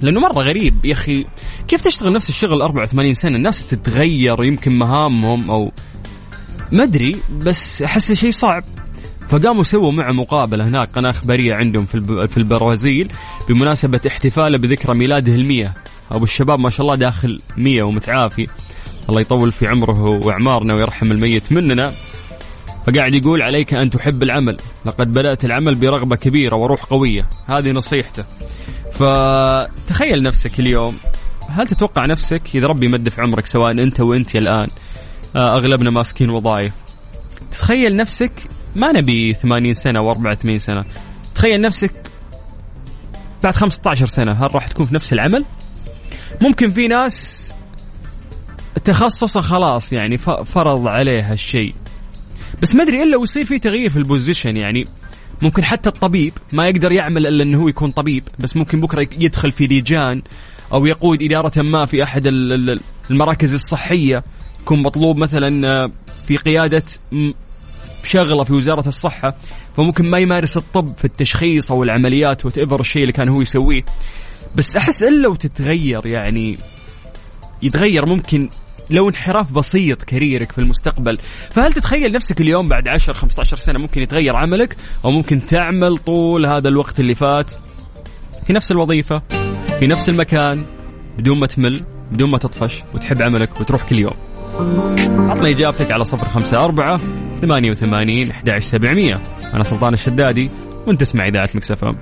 لأنه 0.03 0.21
مرة 0.21 0.43
غريب. 0.43 0.85
يا 0.85 0.93
أخي 0.93 1.27
كيف 1.75 1.83
تشتغل 1.83 2.13
نفس 2.13 2.29
الشغل 2.29 2.63
84 2.63 3.15
سنة؟ 3.15 3.37
الناس 3.37 3.67
تتغير 3.67 4.45
يمكن 4.45 4.79
مهامهم 4.79 5.51
أو 5.51 5.73
ما 6.73 6.83
أدري 6.83 7.17
بس 7.31 7.83
أحس 7.83 8.13
شيء 8.13 8.31
صعب. 8.31 8.65
فقاموا 9.29 9.63
سووا 9.63 9.93
معه 9.93 10.13
مقابلة 10.13 10.69
هناك 10.69 10.89
قناة 10.89 11.11
إخبارية 11.11 11.55
عندهم 11.55 11.87
في 11.87 12.27
في 12.29 12.37
البرازيل 12.37 13.13
بمناسبة 13.49 14.01
احتفاله 14.07 14.59
بذكرى 14.59 14.95
ميلاده 14.95 15.33
المية. 15.33 15.75
أبو 16.13 16.25
الشباب 16.25 16.59
ما 16.59 16.71
شاء 16.71 16.87
الله 16.87 16.95
داخل 16.97 17.41
مية 17.57 17.83
ومتعافي. 17.83 18.49
الله 19.09 19.21
يطول 19.21 19.53
في 19.53 19.69
عمره 19.69 20.05
وإعمارنا 20.05 20.75
ويرحم 20.75 21.13
الميت 21.13 21.53
مننا. 21.53 21.93
فقاعد 22.87 23.15
يقول 23.15 23.43
عليك 23.43 23.75
أن 23.75 23.91
تحب 23.91 24.23
العمل. 24.23 24.57
لقد 24.85 25.13
بدأت 25.13 25.45
العمل 25.45 25.75
برغبة 25.75 26.17
كبيرة 26.17 26.57
وروح 26.57 26.85
قوية. 26.85 27.29
هذه 27.47 27.71
نصيحته. 27.71 28.25
فتخيل 28.93 30.23
نفسك 30.23 30.61
اليوم. 30.61 30.99
هل 31.49 31.67
تتوقع 31.67 32.07
نفسك 32.07 32.43
إذا 32.55 32.67
ربي 32.67 32.87
يمد 32.87 33.09
في 33.09 33.21
عمرك 33.21 33.47
سواء 33.47 33.71
أنت 33.71 34.01
وأنت 34.01 34.37
الآن 34.37 34.69
آه، 35.37 35.57
أغلبنا 35.57 35.91
ماسكين 35.91 36.31
وظائف 36.31 36.73
تخيل 37.53 37.97
نفسك 37.97 38.33
ما 38.77 38.93
نبي 38.93 39.33
80 39.35 39.73
سنة 39.73 40.01
و 40.01 40.11
84 40.11 40.59
سنة 40.59 40.85
تخيل 41.35 41.61
نفسك 41.61 41.93
بعد 43.43 43.55
15 43.55 44.07
سنة 44.07 44.33
هل 44.33 44.55
راح 44.55 44.69
تكون 44.69 44.87
في 44.87 44.95
نفس 44.95 45.13
العمل؟ 45.13 45.45
ممكن 46.43 46.71
في 46.71 46.89
ناس 46.89 47.53
تخصصه 48.85 49.41
خلاص 49.41 49.93
يعني 49.93 50.19
فرض 50.19 50.87
عليه 50.87 51.33
هالشيء 51.33 51.75
بس 52.63 52.75
ما 52.75 52.83
أدري 52.83 53.03
إلا 53.03 53.17
ويصير 53.17 53.45
في 53.45 53.59
تغيير 53.59 53.91
في 53.91 53.97
البوزيشن 53.97 54.57
يعني 54.57 54.85
ممكن 55.43 55.65
حتى 55.65 55.89
الطبيب 55.89 56.33
ما 56.53 56.69
يقدر 56.69 56.93
يعمل 56.93 57.27
إلا 57.27 57.43
إنه 57.43 57.59
هو 57.59 57.69
يكون 57.69 57.91
طبيب 57.91 58.29
بس 58.39 58.57
ممكن 58.57 58.81
بكرة 58.81 59.09
يدخل 59.19 59.53
في 59.53 59.67
لجان 59.67 60.23
أو 60.75 60.87
يقود 60.87 61.23
إدارة 61.23 61.63
ما 61.63 61.87
في 61.87 62.03
أحد 62.03 62.27
المراكز 63.11 63.55
الصحية. 63.55 64.25
يكون 64.63 64.83
مطلوب 64.83 65.17
مثلا 65.17 65.69
آه، 65.69 65.91
في 66.27 66.37
قيادة 66.37 66.83
شغلة 68.05 68.45
في 68.45 68.53
وزارة 68.53 68.89
الصحة 68.89 69.37
فممكن 69.77 70.11
ما 70.11 70.19
يمارس 70.19 70.57
الطب 70.57 70.97
في 70.97 71.05
التشخيص 71.05 71.71
أو 71.71 71.83
العمليات 71.83 72.47
وتيفر 72.47 72.81
الشيء 72.81 73.03
اللي 73.03 73.13
كان 73.13 73.29
هو 73.29 73.41
يسويه. 73.41 73.85
بس 74.57 74.77
أحس 74.77 75.03
الا 75.03 75.29
وتتغير 75.29 76.07
يعني 76.07 76.57
يتغير 77.63 78.07
ممكن 78.07 78.49
لو 78.91 79.09
انحراف 79.09 79.53
بسيط 79.53 80.03
كاريرك 80.03 80.53
في 80.53 80.59
المستقبل 80.59 81.19
فهل 81.51 81.73
تتخيل 81.73 82.13
نفسك 82.13 82.41
اليوم 82.41 82.69
بعد 82.69 82.89
10 82.89 83.15
15 83.15 83.57
سنة 83.57 83.79
ممكن 83.79 84.03
يتغير 84.03 84.37
عملك؟ 84.37 84.77
أو 85.05 85.11
ممكن 85.11 85.47
تعمل 85.47 85.99
طول 85.99 86.47
هذا 86.47 86.69
الوقت 86.69 87.01
اللي 87.01 87.15
فات 87.15 87.51
في 88.47 88.53
نفس 88.53 88.73
الوظيفة؟ 88.73 89.23
في 89.85 89.89
نفس 89.89 90.09
المكان 90.09 90.65
بدون 91.19 91.39
ما 91.39 91.47
تمل 91.47 91.81
بدون 92.13 92.31
ما 92.31 92.39
تطفش 92.39 92.83
وتحب 92.95 93.23
عملك 93.23 93.61
وتروح 93.61 93.89
كل 93.89 93.99
يوم. 93.99 94.15
عطنا 95.31 95.51
إجابتك 95.51 95.91
على 95.91 96.05
صفر 96.05 96.29
خمسة 96.29 96.65
أربعة 96.65 97.01
ثمانية 97.41 97.71
وثمانين 97.71 98.31
أحد 98.31 98.59
سبعمية. 98.59 99.21
أنا 99.55 99.65
سلطان 99.65 99.93
الشدادي 99.93 100.51
وأنت 100.87 101.03
تسمع 101.03 101.29
إذاعة 101.29 101.49
Mix 101.55 101.80
FM 101.80 101.97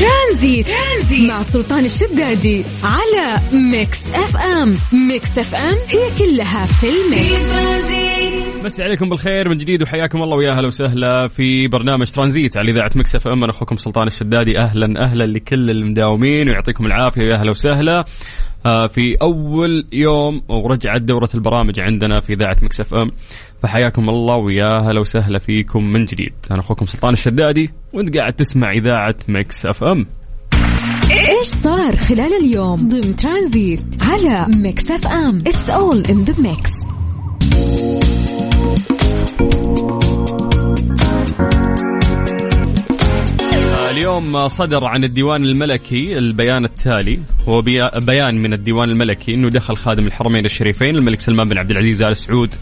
ترانزيت. 0.00 0.66
ترانزيت. 0.66 1.30
مع 1.30 1.42
سلطان 1.42 1.84
الشدادي 1.84 2.64
على 2.84 3.40
Mix 3.52 4.00
FM. 4.14 4.76
Mix 5.08 5.38
FM 5.38 5.76
هي 5.88 6.08
كلها 6.18 6.66
في 6.66 6.86
ال 6.88 7.04
mix 7.04 7.52
مسي 8.64 8.82
عليكم 8.82 9.08
بالخير 9.08 9.48
من 9.48 9.58
جديد 9.58 9.82
وحياكم 9.82 10.22
الله 10.22 10.36
ويا 10.36 10.50
أهلا 10.50 10.66
وسهلا 10.66 11.28
في 11.28 11.68
برنامج 11.68 12.10
ترانزيت 12.10 12.56
على 12.56 12.70
إذاعة 12.70 12.90
Mix 12.94 13.14
FM. 13.14 13.42
أنا 13.42 13.50
أخوكم 13.50 13.76
سلطان 13.76 14.06
الشدادي. 14.06 14.58
أهلا 14.58 15.04
أهلا 15.04 15.24
لكل 15.24 15.70
المداومين 15.70 16.48
ويعطيكم 16.48 16.86
العافية 16.86 17.22
ويا 17.22 17.34
أهلا 17.34 17.50
وسهلا. 17.50 18.04
آه، 18.66 18.86
في 18.86 19.16
أول 19.22 19.86
يوم 19.92 20.42
ورجعت 20.48 21.00
دورة 21.00 21.28
البرامج 21.34 21.80
عندنا 21.80 22.20
في 22.20 22.32
إذاعة 22.32 22.56
Mix 22.62 22.80
FM. 22.80 23.10
فحياكم 23.62 24.08
الله 24.08 24.36
ويا 24.36 24.78
هلا 24.78 25.00
وسهلا 25.00 25.38
فيكم 25.38 25.84
من 25.84 26.04
جديد. 26.04 26.32
أنا 26.50 26.60
أخوكم 26.60 26.86
سلطان 26.86 27.12
الشدادي 27.12 27.70
وأنت 27.92 28.16
قاعد 28.16 28.32
تسمع 28.32 28.72
إذاعة 28.72 29.16
Mix 29.28 29.66
FM. 29.66 30.06
إيش 31.10 31.46
صار 31.46 31.96
خلال 31.96 32.34
اليوم 32.44 32.76
ضمن 32.76 33.16
ترانزيت 33.16 33.84
على 34.02 34.46
Mix 34.56 34.90
FM؟ 34.90 35.38
It's 35.46 35.70
all 35.70 36.04
in 36.10 36.24
the 36.24 36.42
mix 36.42 36.97
اليوم 43.98 44.48
صدر 44.48 44.84
عن 44.84 45.04
الديوان 45.04 45.44
الملكي 45.44 46.18
البيان 46.18 46.64
التالي. 46.64 47.20
هو 47.48 47.62
بيان 47.96 48.42
من 48.42 48.52
الديوان 48.52 48.90
الملكي 48.90 49.34
إنه 49.34 49.48
دخل 49.50 49.76
خادم 49.76 50.06
الحرمين 50.06 50.44
الشريفين 50.44 50.96
الملك 50.96 51.20
سلمان 51.20 51.48
بن 51.48 51.58
عبد 51.58 51.70
العزيز 51.70 52.02
آل 52.02 52.16
سعود. 52.16 52.54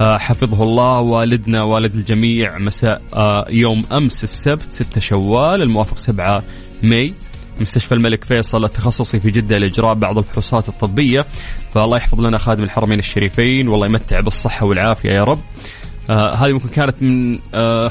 آه، 0.00 0.18
حفظه 0.18 0.62
الله 0.62 1.00
والدنا 1.00 1.62
والد 1.62 1.94
الجميع 1.94 2.58
مساء 2.58 3.02
آه، 3.14 3.46
يوم 3.50 3.84
أمس 3.92 4.24
السبت 4.24 4.64
6 4.68 5.00
شوال 5.00 5.62
الموافق 5.62 5.98
7 5.98 6.42
ماي. 6.82 7.14
مستشفى 7.60 7.94
الملك 7.94 8.24
فيصل 8.24 8.64
التخصصي 8.64 9.20
في 9.20 9.30
جدة 9.30 9.58
لإجراء 9.58 9.94
بعض 9.94 10.18
الفحوصات 10.18 10.68
الطبية. 10.68 11.26
فالله 11.74 11.96
يحفظ 11.96 12.20
لنا 12.20 12.38
خادم 12.38 12.64
الحرمين 12.64 12.98
الشريفين 12.98 13.68
والله 13.68 13.86
يمتع 13.86 14.20
بالصحة 14.20 14.66
والعافية 14.66 15.10
يا 15.10 15.24
رب. 15.24 15.40
آه 16.10 16.34
هذه 16.34 16.52
ممكن 16.52 16.68
كانت 16.68 17.02
من 17.02 17.38
آه 17.54 17.90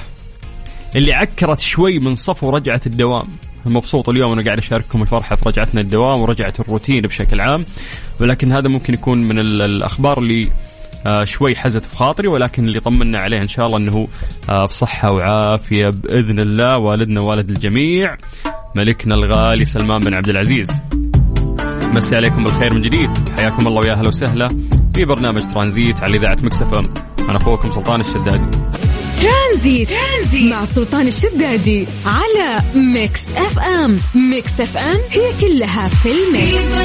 اللي 0.95 1.13
عكرت 1.13 1.59
شوي 1.59 1.99
من 1.99 2.15
صفو 2.15 2.49
رجعة 2.49 2.81
الدوام. 2.85 3.27
مبسوط 3.65 4.09
اليوم 4.09 4.31
أنا 4.31 4.41
قاعد 4.41 4.57
أشارككم 4.57 5.01
الفرحة 5.01 5.35
في 5.35 5.49
رجعتنا 5.49 5.81
الدوام 5.81 6.21
ورجعة 6.21 6.53
الروتين 6.59 7.01
بشكل 7.01 7.41
عام 7.41 7.65
ولكن 8.21 8.51
هذا 8.51 8.67
ممكن 8.67 8.93
يكون 8.93 9.17
من 9.23 9.39
الأخبار 9.39 10.17
اللي 10.19 10.49
آه 11.07 11.23
شوي 11.23 11.55
حزت 11.55 11.85
في 11.85 11.95
خاطري 11.95 12.27
ولكن 12.27 12.67
اللي 12.67 12.79
طمنا 12.79 13.19
عليه 13.19 13.37
إن 13.41 13.47
شاء 13.47 13.65
الله 13.65 13.77
إنه 13.77 14.07
آه 14.49 14.65
بصحة 14.65 15.11
وعافية 15.11 15.89
بإذن 15.89 16.39
الله 16.39 16.77
والدنا 16.77 17.21
والد 17.21 17.49
الجميع 17.49 18.17
ملكنا 18.75 19.15
الغالي 19.15 19.65
سلمان 19.65 19.99
بن 19.99 20.13
عبد 20.13 20.29
العزيز. 20.29 20.71
مسي 21.93 22.15
عليكم 22.15 22.43
بالخير 22.43 22.73
من 22.73 22.81
جديد. 22.81 23.09
حياكم 23.37 23.67
الله 23.67 23.81
ويا 23.81 23.93
أهلا 23.93 24.07
وسهلا 24.07 24.47
في 24.93 25.05
برنامج 25.05 25.41
ترانزيت 25.41 26.03
على 26.03 26.17
إذاعة 26.17 26.37
ميكس 26.43 26.67
اف 26.67 26.73
ام. 26.73 26.83
أنا 27.29 27.37
أخوكم 27.37 27.71
سلطان 27.71 28.01
الشدادي. 28.01 28.57
ترانزيت. 29.21 29.89
ترانزيت. 29.89 30.51
مع 30.51 30.65
سلطان 30.65 31.07
الشدادي 31.07 31.87
على 32.05 32.61
ميكس 32.75 33.27
اف 33.29 33.59
ام. 33.59 33.97
ميكس 34.15 34.61
اف 34.61 34.77
ام 34.77 34.97
هي 35.09 35.39
كلها 35.41 35.87
في 35.87 36.09
الميكس. 36.11 36.75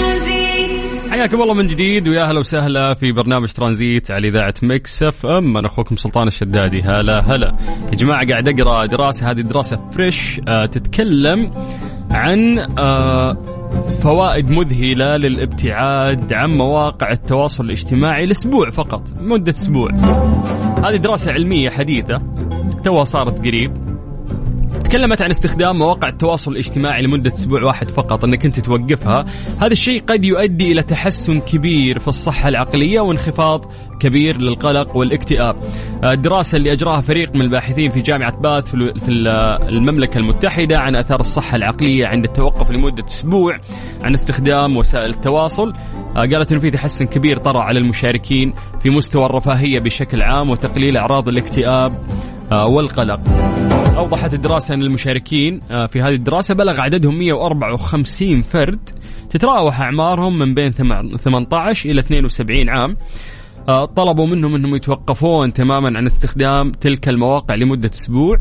حياكم 1.11 1.43
الله 1.43 1.55
من 1.55 1.67
جديد 1.67 2.09
ويا 2.09 2.23
أهلا 2.23 2.41
وسهلا 2.41 2.95
في 2.95 3.13
برنامج 3.13 3.49
ترانزيت 3.49 4.11
على 4.11 4.29
إذاعة 4.29 4.55
ميكس 4.63 5.03
اف 5.03 5.27
ام. 5.27 5.57
أنا 5.57 5.67
أخوكم 5.67 5.97
سلطان 5.97 6.27
الشدادي. 6.27 6.83
هلا 6.83 7.21
هلا. 7.21 7.57
يا 7.93 7.97
جماعة 7.97 8.29
قاعد 8.29 8.49
أقرأ 8.49 8.87
دراسة. 8.87 9.31
هذه 9.31 9.41
دراسة 9.41 9.91
فريش 9.93 10.41
آه 10.49 10.67
تتكلم 10.67 11.51
عن 12.11 12.67
آه 12.79 13.37
فوائد 14.03 14.51
مذهلة 14.51 15.17
للابتعاد 15.17 16.33
عن 16.33 16.51
مواقع 16.51 17.13
التواصل 17.13 17.65
الاجتماعي 17.65 18.27
لأسبوع 18.27 18.71
فقط 18.71 19.09
مدة 19.21 19.53
أسبوع. 19.53 19.91
هذه 20.85 20.97
دراسة 20.97 21.33
علمية 21.33 21.71
حديثة 21.71 22.23
توها 22.85 23.05
صارت 23.05 23.47
قريب. 23.47 23.84
تكلمت 24.95 25.23
عن 25.23 25.31
استخدام 25.31 25.79
مواقع 25.79 26.09
التواصل 26.09 26.53
الاجتماعي 26.53 27.03
لمدة 27.03 27.33
أسبوع 27.35 27.63
واحد 27.63 27.91
فقط 27.91 28.25
أنك 28.25 28.45
أنت 28.45 28.61
توقفها. 28.61 29.25
هذا 29.61 29.73
الشيء 29.73 30.03
قد 30.03 30.25
يؤدي 30.25 30.73
إلى 30.73 30.83
تحسن 30.83 31.41
كبير 31.41 31.99
في 31.99 32.09
الصحة 32.09 32.49
العقلية 32.49 33.01
وانخفاض 33.01 33.73
كبير 34.01 34.41
للقلق 34.41 34.97
والاكتئاب. 34.97 35.57
الدراسة 36.05 36.57
اللي 36.57 36.73
أجراها 36.73 37.01
فريق 37.01 37.35
من 37.35 37.41
الباحثين 37.41 37.91
في 37.91 38.01
جامعة 38.01 38.41
باث 38.41 38.71
في 38.71 39.09
المملكة 39.69 40.19
المتحدة 40.19 40.79
عن 40.79 40.97
أثار 40.97 41.21
الصحة 41.21 41.57
العقلية 41.57 42.07
عند 42.07 42.25
التوقف 42.25 42.71
لمدة 42.71 43.07
أسبوع 43.07 43.57
عن 44.03 44.15
استخدام 44.15 44.77
وسائل 44.77 45.11
التواصل. 45.11 45.73
قالت 46.17 46.53
إنه 46.53 46.61
في 46.61 46.71
تحسن 46.71 47.07
كبير 47.07 47.39
طرأ 47.39 47.61
على 47.61 47.79
المشاركين 47.79 48.55
في 48.81 48.91
مستوى 48.91 49.27
الرفاهية 49.27 49.79
بشكل 49.79 50.23
عام 50.23 50.51
وتقليل 50.51 50.97
أعراض 50.97 51.29
الاكتئاب 51.29 51.99
والقلق. 52.53 53.21
أوضحت 53.97 54.35
الدراسة 54.35 54.75
أن 54.75 54.83
المشاركين 54.83 55.61
آه، 55.71 55.87
في 55.87 56.03
هذه 56.03 56.15
الدراسة 56.15 56.55
بلغ 56.55 56.81
عددهم 56.81 57.19
154 57.19 58.43
فرد 58.43 58.91
تتراوح 59.31 59.81
أعمارهم 59.81 60.39
من 60.39 60.55
بين 60.55 60.73
18 60.73 61.91
إلى 61.91 62.01
72 62.01 62.69
عام. 62.69 62.97
آه، 63.69 63.85
طلبوا 63.85 64.27
منهم 64.27 64.55
أنهم 64.55 64.77
يتوقفون 64.77 65.53
تماما 65.53 65.99
عن 65.99 66.07
استخدام 66.07 66.73
تلك 66.73 67.09
المواقع 67.09 67.55
لمدة 67.55 67.91
أسبوع 67.95 68.37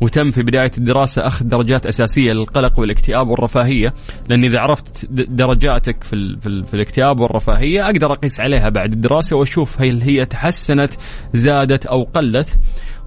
وتم 0.00 0.30
في 0.30 0.42
بداية 0.42 0.70
الدراسة 0.78 1.26
أخذ 1.26 1.44
درجات 1.44 1.86
أساسية 1.86 2.32
للقلق 2.32 2.80
والاكتئاب 2.80 3.28
والرفاهية. 3.28 3.94
لأن 4.28 4.44
إذا 4.44 4.58
عرفت 4.58 5.06
درجاتك 5.10 6.04
في, 6.04 6.12
ال 6.12 6.40
في, 6.40 6.46
ال 6.46 6.66
في 6.66 6.74
الاكتئاب 6.74 7.20
والرفاهية 7.20 7.84
أقدر 7.84 8.12
أقيس 8.12 8.40
عليها 8.40 8.68
بعد 8.68 8.92
الدراسة 8.92 9.36
وأشوف 9.36 9.82
هل 9.82 10.02
هي 10.02 10.24
تحسنت 10.24 10.92
زادت 11.34 11.86
أو 11.86 12.02
قلت. 12.02 12.58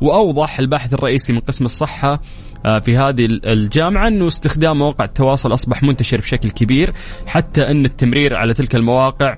وأوضح 0.02 0.60
الباحث 0.60 0.94
الرئيسي 0.94 1.34
من 1.34 1.40
قسم 1.40 1.66
الصحة 1.66 2.22
آه، 2.66 2.80
في 2.80 2.98
هذه 2.98 3.26
الجامعة 3.46 4.08
أنه 4.08 4.28
استخدام 4.28 4.78
مواقع 4.78 5.06
التواصل 5.06 5.54
أصبح 5.54 5.84
منتشر 5.84 6.18
بشكل 6.18 6.50
كبير 6.52 6.94
حتى 7.26 7.62
أن 7.62 7.86
التمرير 7.86 8.36
على 8.36 8.54
تلك 8.54 8.76
المواقع 8.76 9.38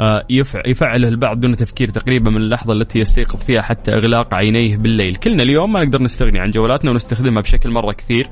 آه، 0.00 0.26
يفعله 0.66 1.08
البعض 1.08 1.40
دون 1.40 1.56
تفكير 1.56 1.88
تقريبا 1.88 2.30
من 2.30 2.36
اللحظة 2.36 2.72
التي 2.72 2.98
يستيقظ 2.98 3.42
فيها 3.42 3.62
حتى 3.62 3.92
إغلاق 3.92 4.34
عينيه 4.34 4.76
بالليل. 4.76 5.16
كلنا 5.16 5.42
اليوم 5.42 5.72
ما 5.72 5.84
نقدر 5.84 6.02
نستغني 6.02 6.40
عن 6.40 6.50
جوالاتنا 6.50 6.90
ونستخدمها 6.90 7.42
بشكل 7.42 7.70
مرة 7.70 7.92
كثير. 7.92 8.28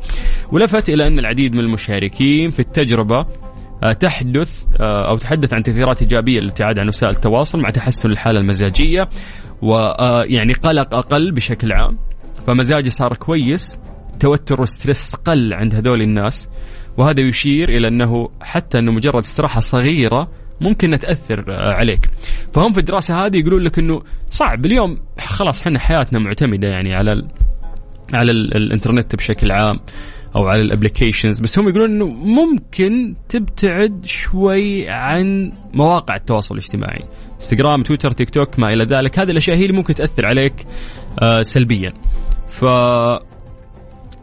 ولفت 0.52 0.88
إلى 0.88 1.06
أن 1.06 1.18
العديد 1.18 1.54
من 1.54 1.60
المشاركين 1.60 2.48
في 2.48 2.60
التجربة 2.60 3.26
آه، 3.82 3.92
تحدث 3.92 4.64
أو 4.80 5.16
تحدث 5.16 5.54
عن 5.54 5.62
تأثيرات 5.62 6.02
إيجابية 6.02 6.40
للابتعاد 6.40 6.78
عن 6.78 6.88
وسائل 6.88 7.12
التواصل 7.12 7.60
مع 7.60 7.70
تحسن 7.70 8.10
الحالة 8.10 8.40
المزاجية. 8.40 9.08
ويعني 9.64 10.52
قلق 10.52 10.94
أقل 10.94 11.32
بشكل 11.32 11.72
عام. 11.72 11.98
فمزاجي 12.46 12.90
صار 12.90 13.14
كويس. 13.16 13.78
توتر 14.20 14.62
و 14.62 14.70
stress 14.70 15.14
قل 15.14 15.54
عند 15.54 15.74
هذول 15.74 16.02
الناس. 16.02 16.48
وهذا 16.96 17.20
يشير 17.20 17.68
إلى 17.68 17.88
أنه 17.88 18.28
حتى 18.40 18.78
أنه 18.78 18.92
مجرد 18.92 19.16
استراحة 19.16 19.60
صغيرة 19.60 20.30
ممكن 20.60 20.98
تأثر 20.98 21.44
آه، 21.48 21.72
عليك. 21.72 22.10
فهم 22.52 22.72
في 22.72 22.78
الدراسة 22.78 23.26
هذه 23.26 23.36
يقولون 23.36 23.62
لك 23.62 23.78
إنه 23.78 24.02
صعب. 24.30 24.66
اليوم 24.66 24.98
خلاص 25.18 25.62
إحنا 25.62 25.78
حياتنا 25.78 26.18
معتمدة 26.18 26.68
يعني 26.68 26.94
على 26.94 27.12
ال 27.12 27.28
على 28.14 28.32
ال 28.32 28.56
الإنترنت 28.56 29.16
بشكل 29.16 29.50
عام 29.50 29.80
أو 30.36 30.46
على 30.46 30.62
ال 30.62 30.68
applications 30.68 31.40
بس 31.40 31.58
هم 31.58 31.68
يقولون 31.68 31.90
إنه 31.90 32.06
ممكن 32.06 33.14
تبتعد 33.28 34.04
شوي 34.06 34.88
عن 34.88 35.52
مواقع 35.74 36.14
التواصل 36.14 36.54
الاجتماعي. 36.54 37.04
انستغرام 37.44 37.82
تويتر 37.82 38.12
تيك 38.12 38.30
توك 38.30 38.58
ما 38.58 38.68
إلى 38.68 38.84
ذلك. 38.84 39.18
هذه 39.18 39.30
الأشياء 39.30 39.56
هي 39.56 39.62
اللي 39.62 39.76
ممكن 39.76 39.94
تأثر 39.94 40.26
عليك 40.26 40.66
آه 41.18 41.42
سلبيا. 41.42 41.92
ف 42.48 42.62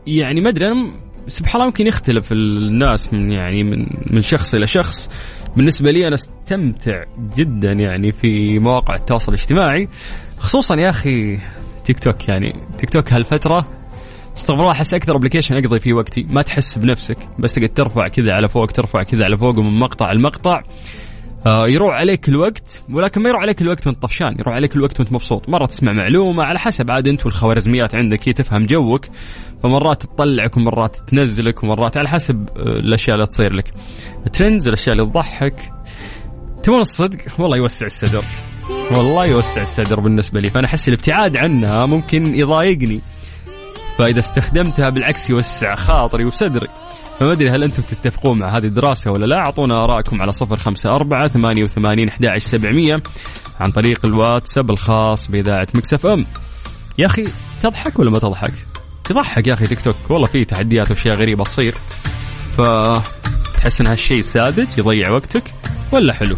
يعني 0.08 0.42
ما 0.42 0.50
أدري 0.50 0.92
سبحان 1.28 1.56
الله 1.56 1.66
ممكن 1.66 1.88
يختلف 1.88 2.32
الناس 2.32 3.14
من 3.14 3.32
يعني 3.32 3.64
من 3.64 3.86
من 4.12 4.22
شخص 4.22 4.54
إلى 4.54 4.68
شخص. 4.68 5.10
بالنسبة 5.56 5.92
لي 5.92 6.08
أنا 6.08 6.16
أستمتع 6.16 7.04
جدا 7.36 7.72
يعني 7.72 8.12
في 8.12 8.60
مواقع 8.60 8.96
التواصل 8.96 9.34
الاجتماعي. 9.34 9.88
خصوصا 10.38 10.76
يا 10.76 10.90
أخي 10.90 11.40
تيك 11.86 12.00
توك 12.00 12.30
يعني. 12.30 12.56
تيك 12.78 12.90
توك 12.90 13.14
هالفترة 13.14 13.68
استغفر 14.38 14.62
الله 14.62 14.72
أحس 14.72 14.94
أكثر 14.94 15.16
application 15.16 15.56
أقضي 15.56 15.80
فيه 15.80 15.94
وقتي. 15.94 16.26
ما 16.30 16.42
تحس 16.42 16.78
بنفسك 16.78 17.18
بس 17.40 17.54
تقعد 17.54 17.70
ترفع 17.70 18.08
كذا 18.08 18.34
على 18.34 18.50
فوق 18.50 18.68
ترفع 18.68 19.04
كذا 19.04 19.24
على 19.24 19.38
فوق 19.38 19.60
ومن 19.60 19.80
مقطع 19.80 20.12
لمقطع. 20.12 20.64
يروح 21.46 21.96
عليك 21.96 22.30
الوقت 22.30 22.84
ولكن 22.92 23.22
ما 23.22 23.30
يروح 23.30 23.42
عليك 23.42 23.62
الوقت 23.62 23.88
وانت 23.88 24.02
طفشان 24.02 24.36
يروح 24.40 24.56
عليك 24.56 24.76
الوقت 24.76 25.00
وانت 25.00 25.14
مبسوط. 25.14 25.50
مرة 25.50 25.66
تسمع 25.66 25.92
معلومة 25.92 26.44
على 26.44 26.60
حسب 26.60 26.92
عاد 26.92 27.08
انت 27.08 27.26
والخوارزميات 27.26 27.96
عندك 27.96 28.30
هي 28.30 28.34
تفهم 28.34 28.66
جوك 28.66 29.06
فمرات 29.64 30.04
تطلعك 30.04 30.58
ومرات 30.58 30.98
تنزلك 31.08 31.64
ومرات 31.64 31.98
على 31.98 32.10
حسب 32.10 32.50
آه، 32.58 32.62
الأشياء 32.62 33.16
اللي 33.16 33.28
تصير 33.28 33.54
لك. 33.54 33.74
ترندز 34.34 34.68
الأشياء 34.68 34.96
اللي 34.96 35.06
تضحك. 35.06 35.72
تبون 36.64 36.80
الصدق؟ 36.80 37.20
والله 37.40 37.58
يوسع 37.58 37.86
الصدر. 37.86 38.24
والله 38.92 39.26
يوسع 39.26 39.62
الصدر 39.62 40.00
بالنسبة 40.00 40.40
لي 40.40 40.50
فأنا 40.50 40.66
أحس 40.66 40.88
الابتعاد 40.88 41.38
عنها 41.38 41.86
ممكن 41.86 42.36
يضايقني. 42.36 43.02
فإذا 43.98 44.20
استخدمتها 44.20 44.90
بالعكس 44.90 45.30
يوسع 45.30 45.76
خاطري 45.76 46.26
وصدري. 46.26 46.68
فما 47.22 47.32
أدري 47.32 47.50
هل 47.50 47.64
أنتم 47.64 47.82
تتفقون 47.82 48.40
مع 48.40 48.58
هذه 48.58 48.66
الدراسة 48.66 49.12
ولا 49.12 49.26
لا. 49.26 49.38
أعطونا 49.38 49.84
آرائكم 49.84 50.22
على 50.22 50.32
صفر 50.32 50.60
خمسة 50.60 50.90
أربعة 50.90 51.28
ثمانية 51.28 51.64
وثمانين 51.64 52.08
أحد 52.08 52.38
سبعمية 52.38 53.04
عن 53.60 53.72
طريق 53.72 54.06
الواتساب 54.06 54.72
الخاص 54.72 55.32
بإذاعة 55.32 55.68
مكسف 55.76 56.06
أم. 56.06 56.26
يا 56.98 57.06
أخي 57.06 57.24
تضحك 57.62 58.00
ولا 58.00 58.12
ما 58.12 58.20
تضحك؟ 58.20 58.54
تضحك 59.04 59.48
يا 59.48 59.54
أخي 59.54 59.66
تيك 59.66 59.82
توك. 59.82 59.96
والله 60.10 60.28
في 60.28 60.46
تحديات 60.46 60.92
وأشياء 60.92 61.16
غريبة 61.16 61.44
تصير. 61.44 61.76
فتحس 62.58 63.82
أن 63.82 63.88
هالشيء 63.88 64.22
ساذج 64.22 64.68
يضيع 64.78 65.12
وقتك 65.12 65.54
ولا 65.92 66.14
حلو؟ 66.14 66.36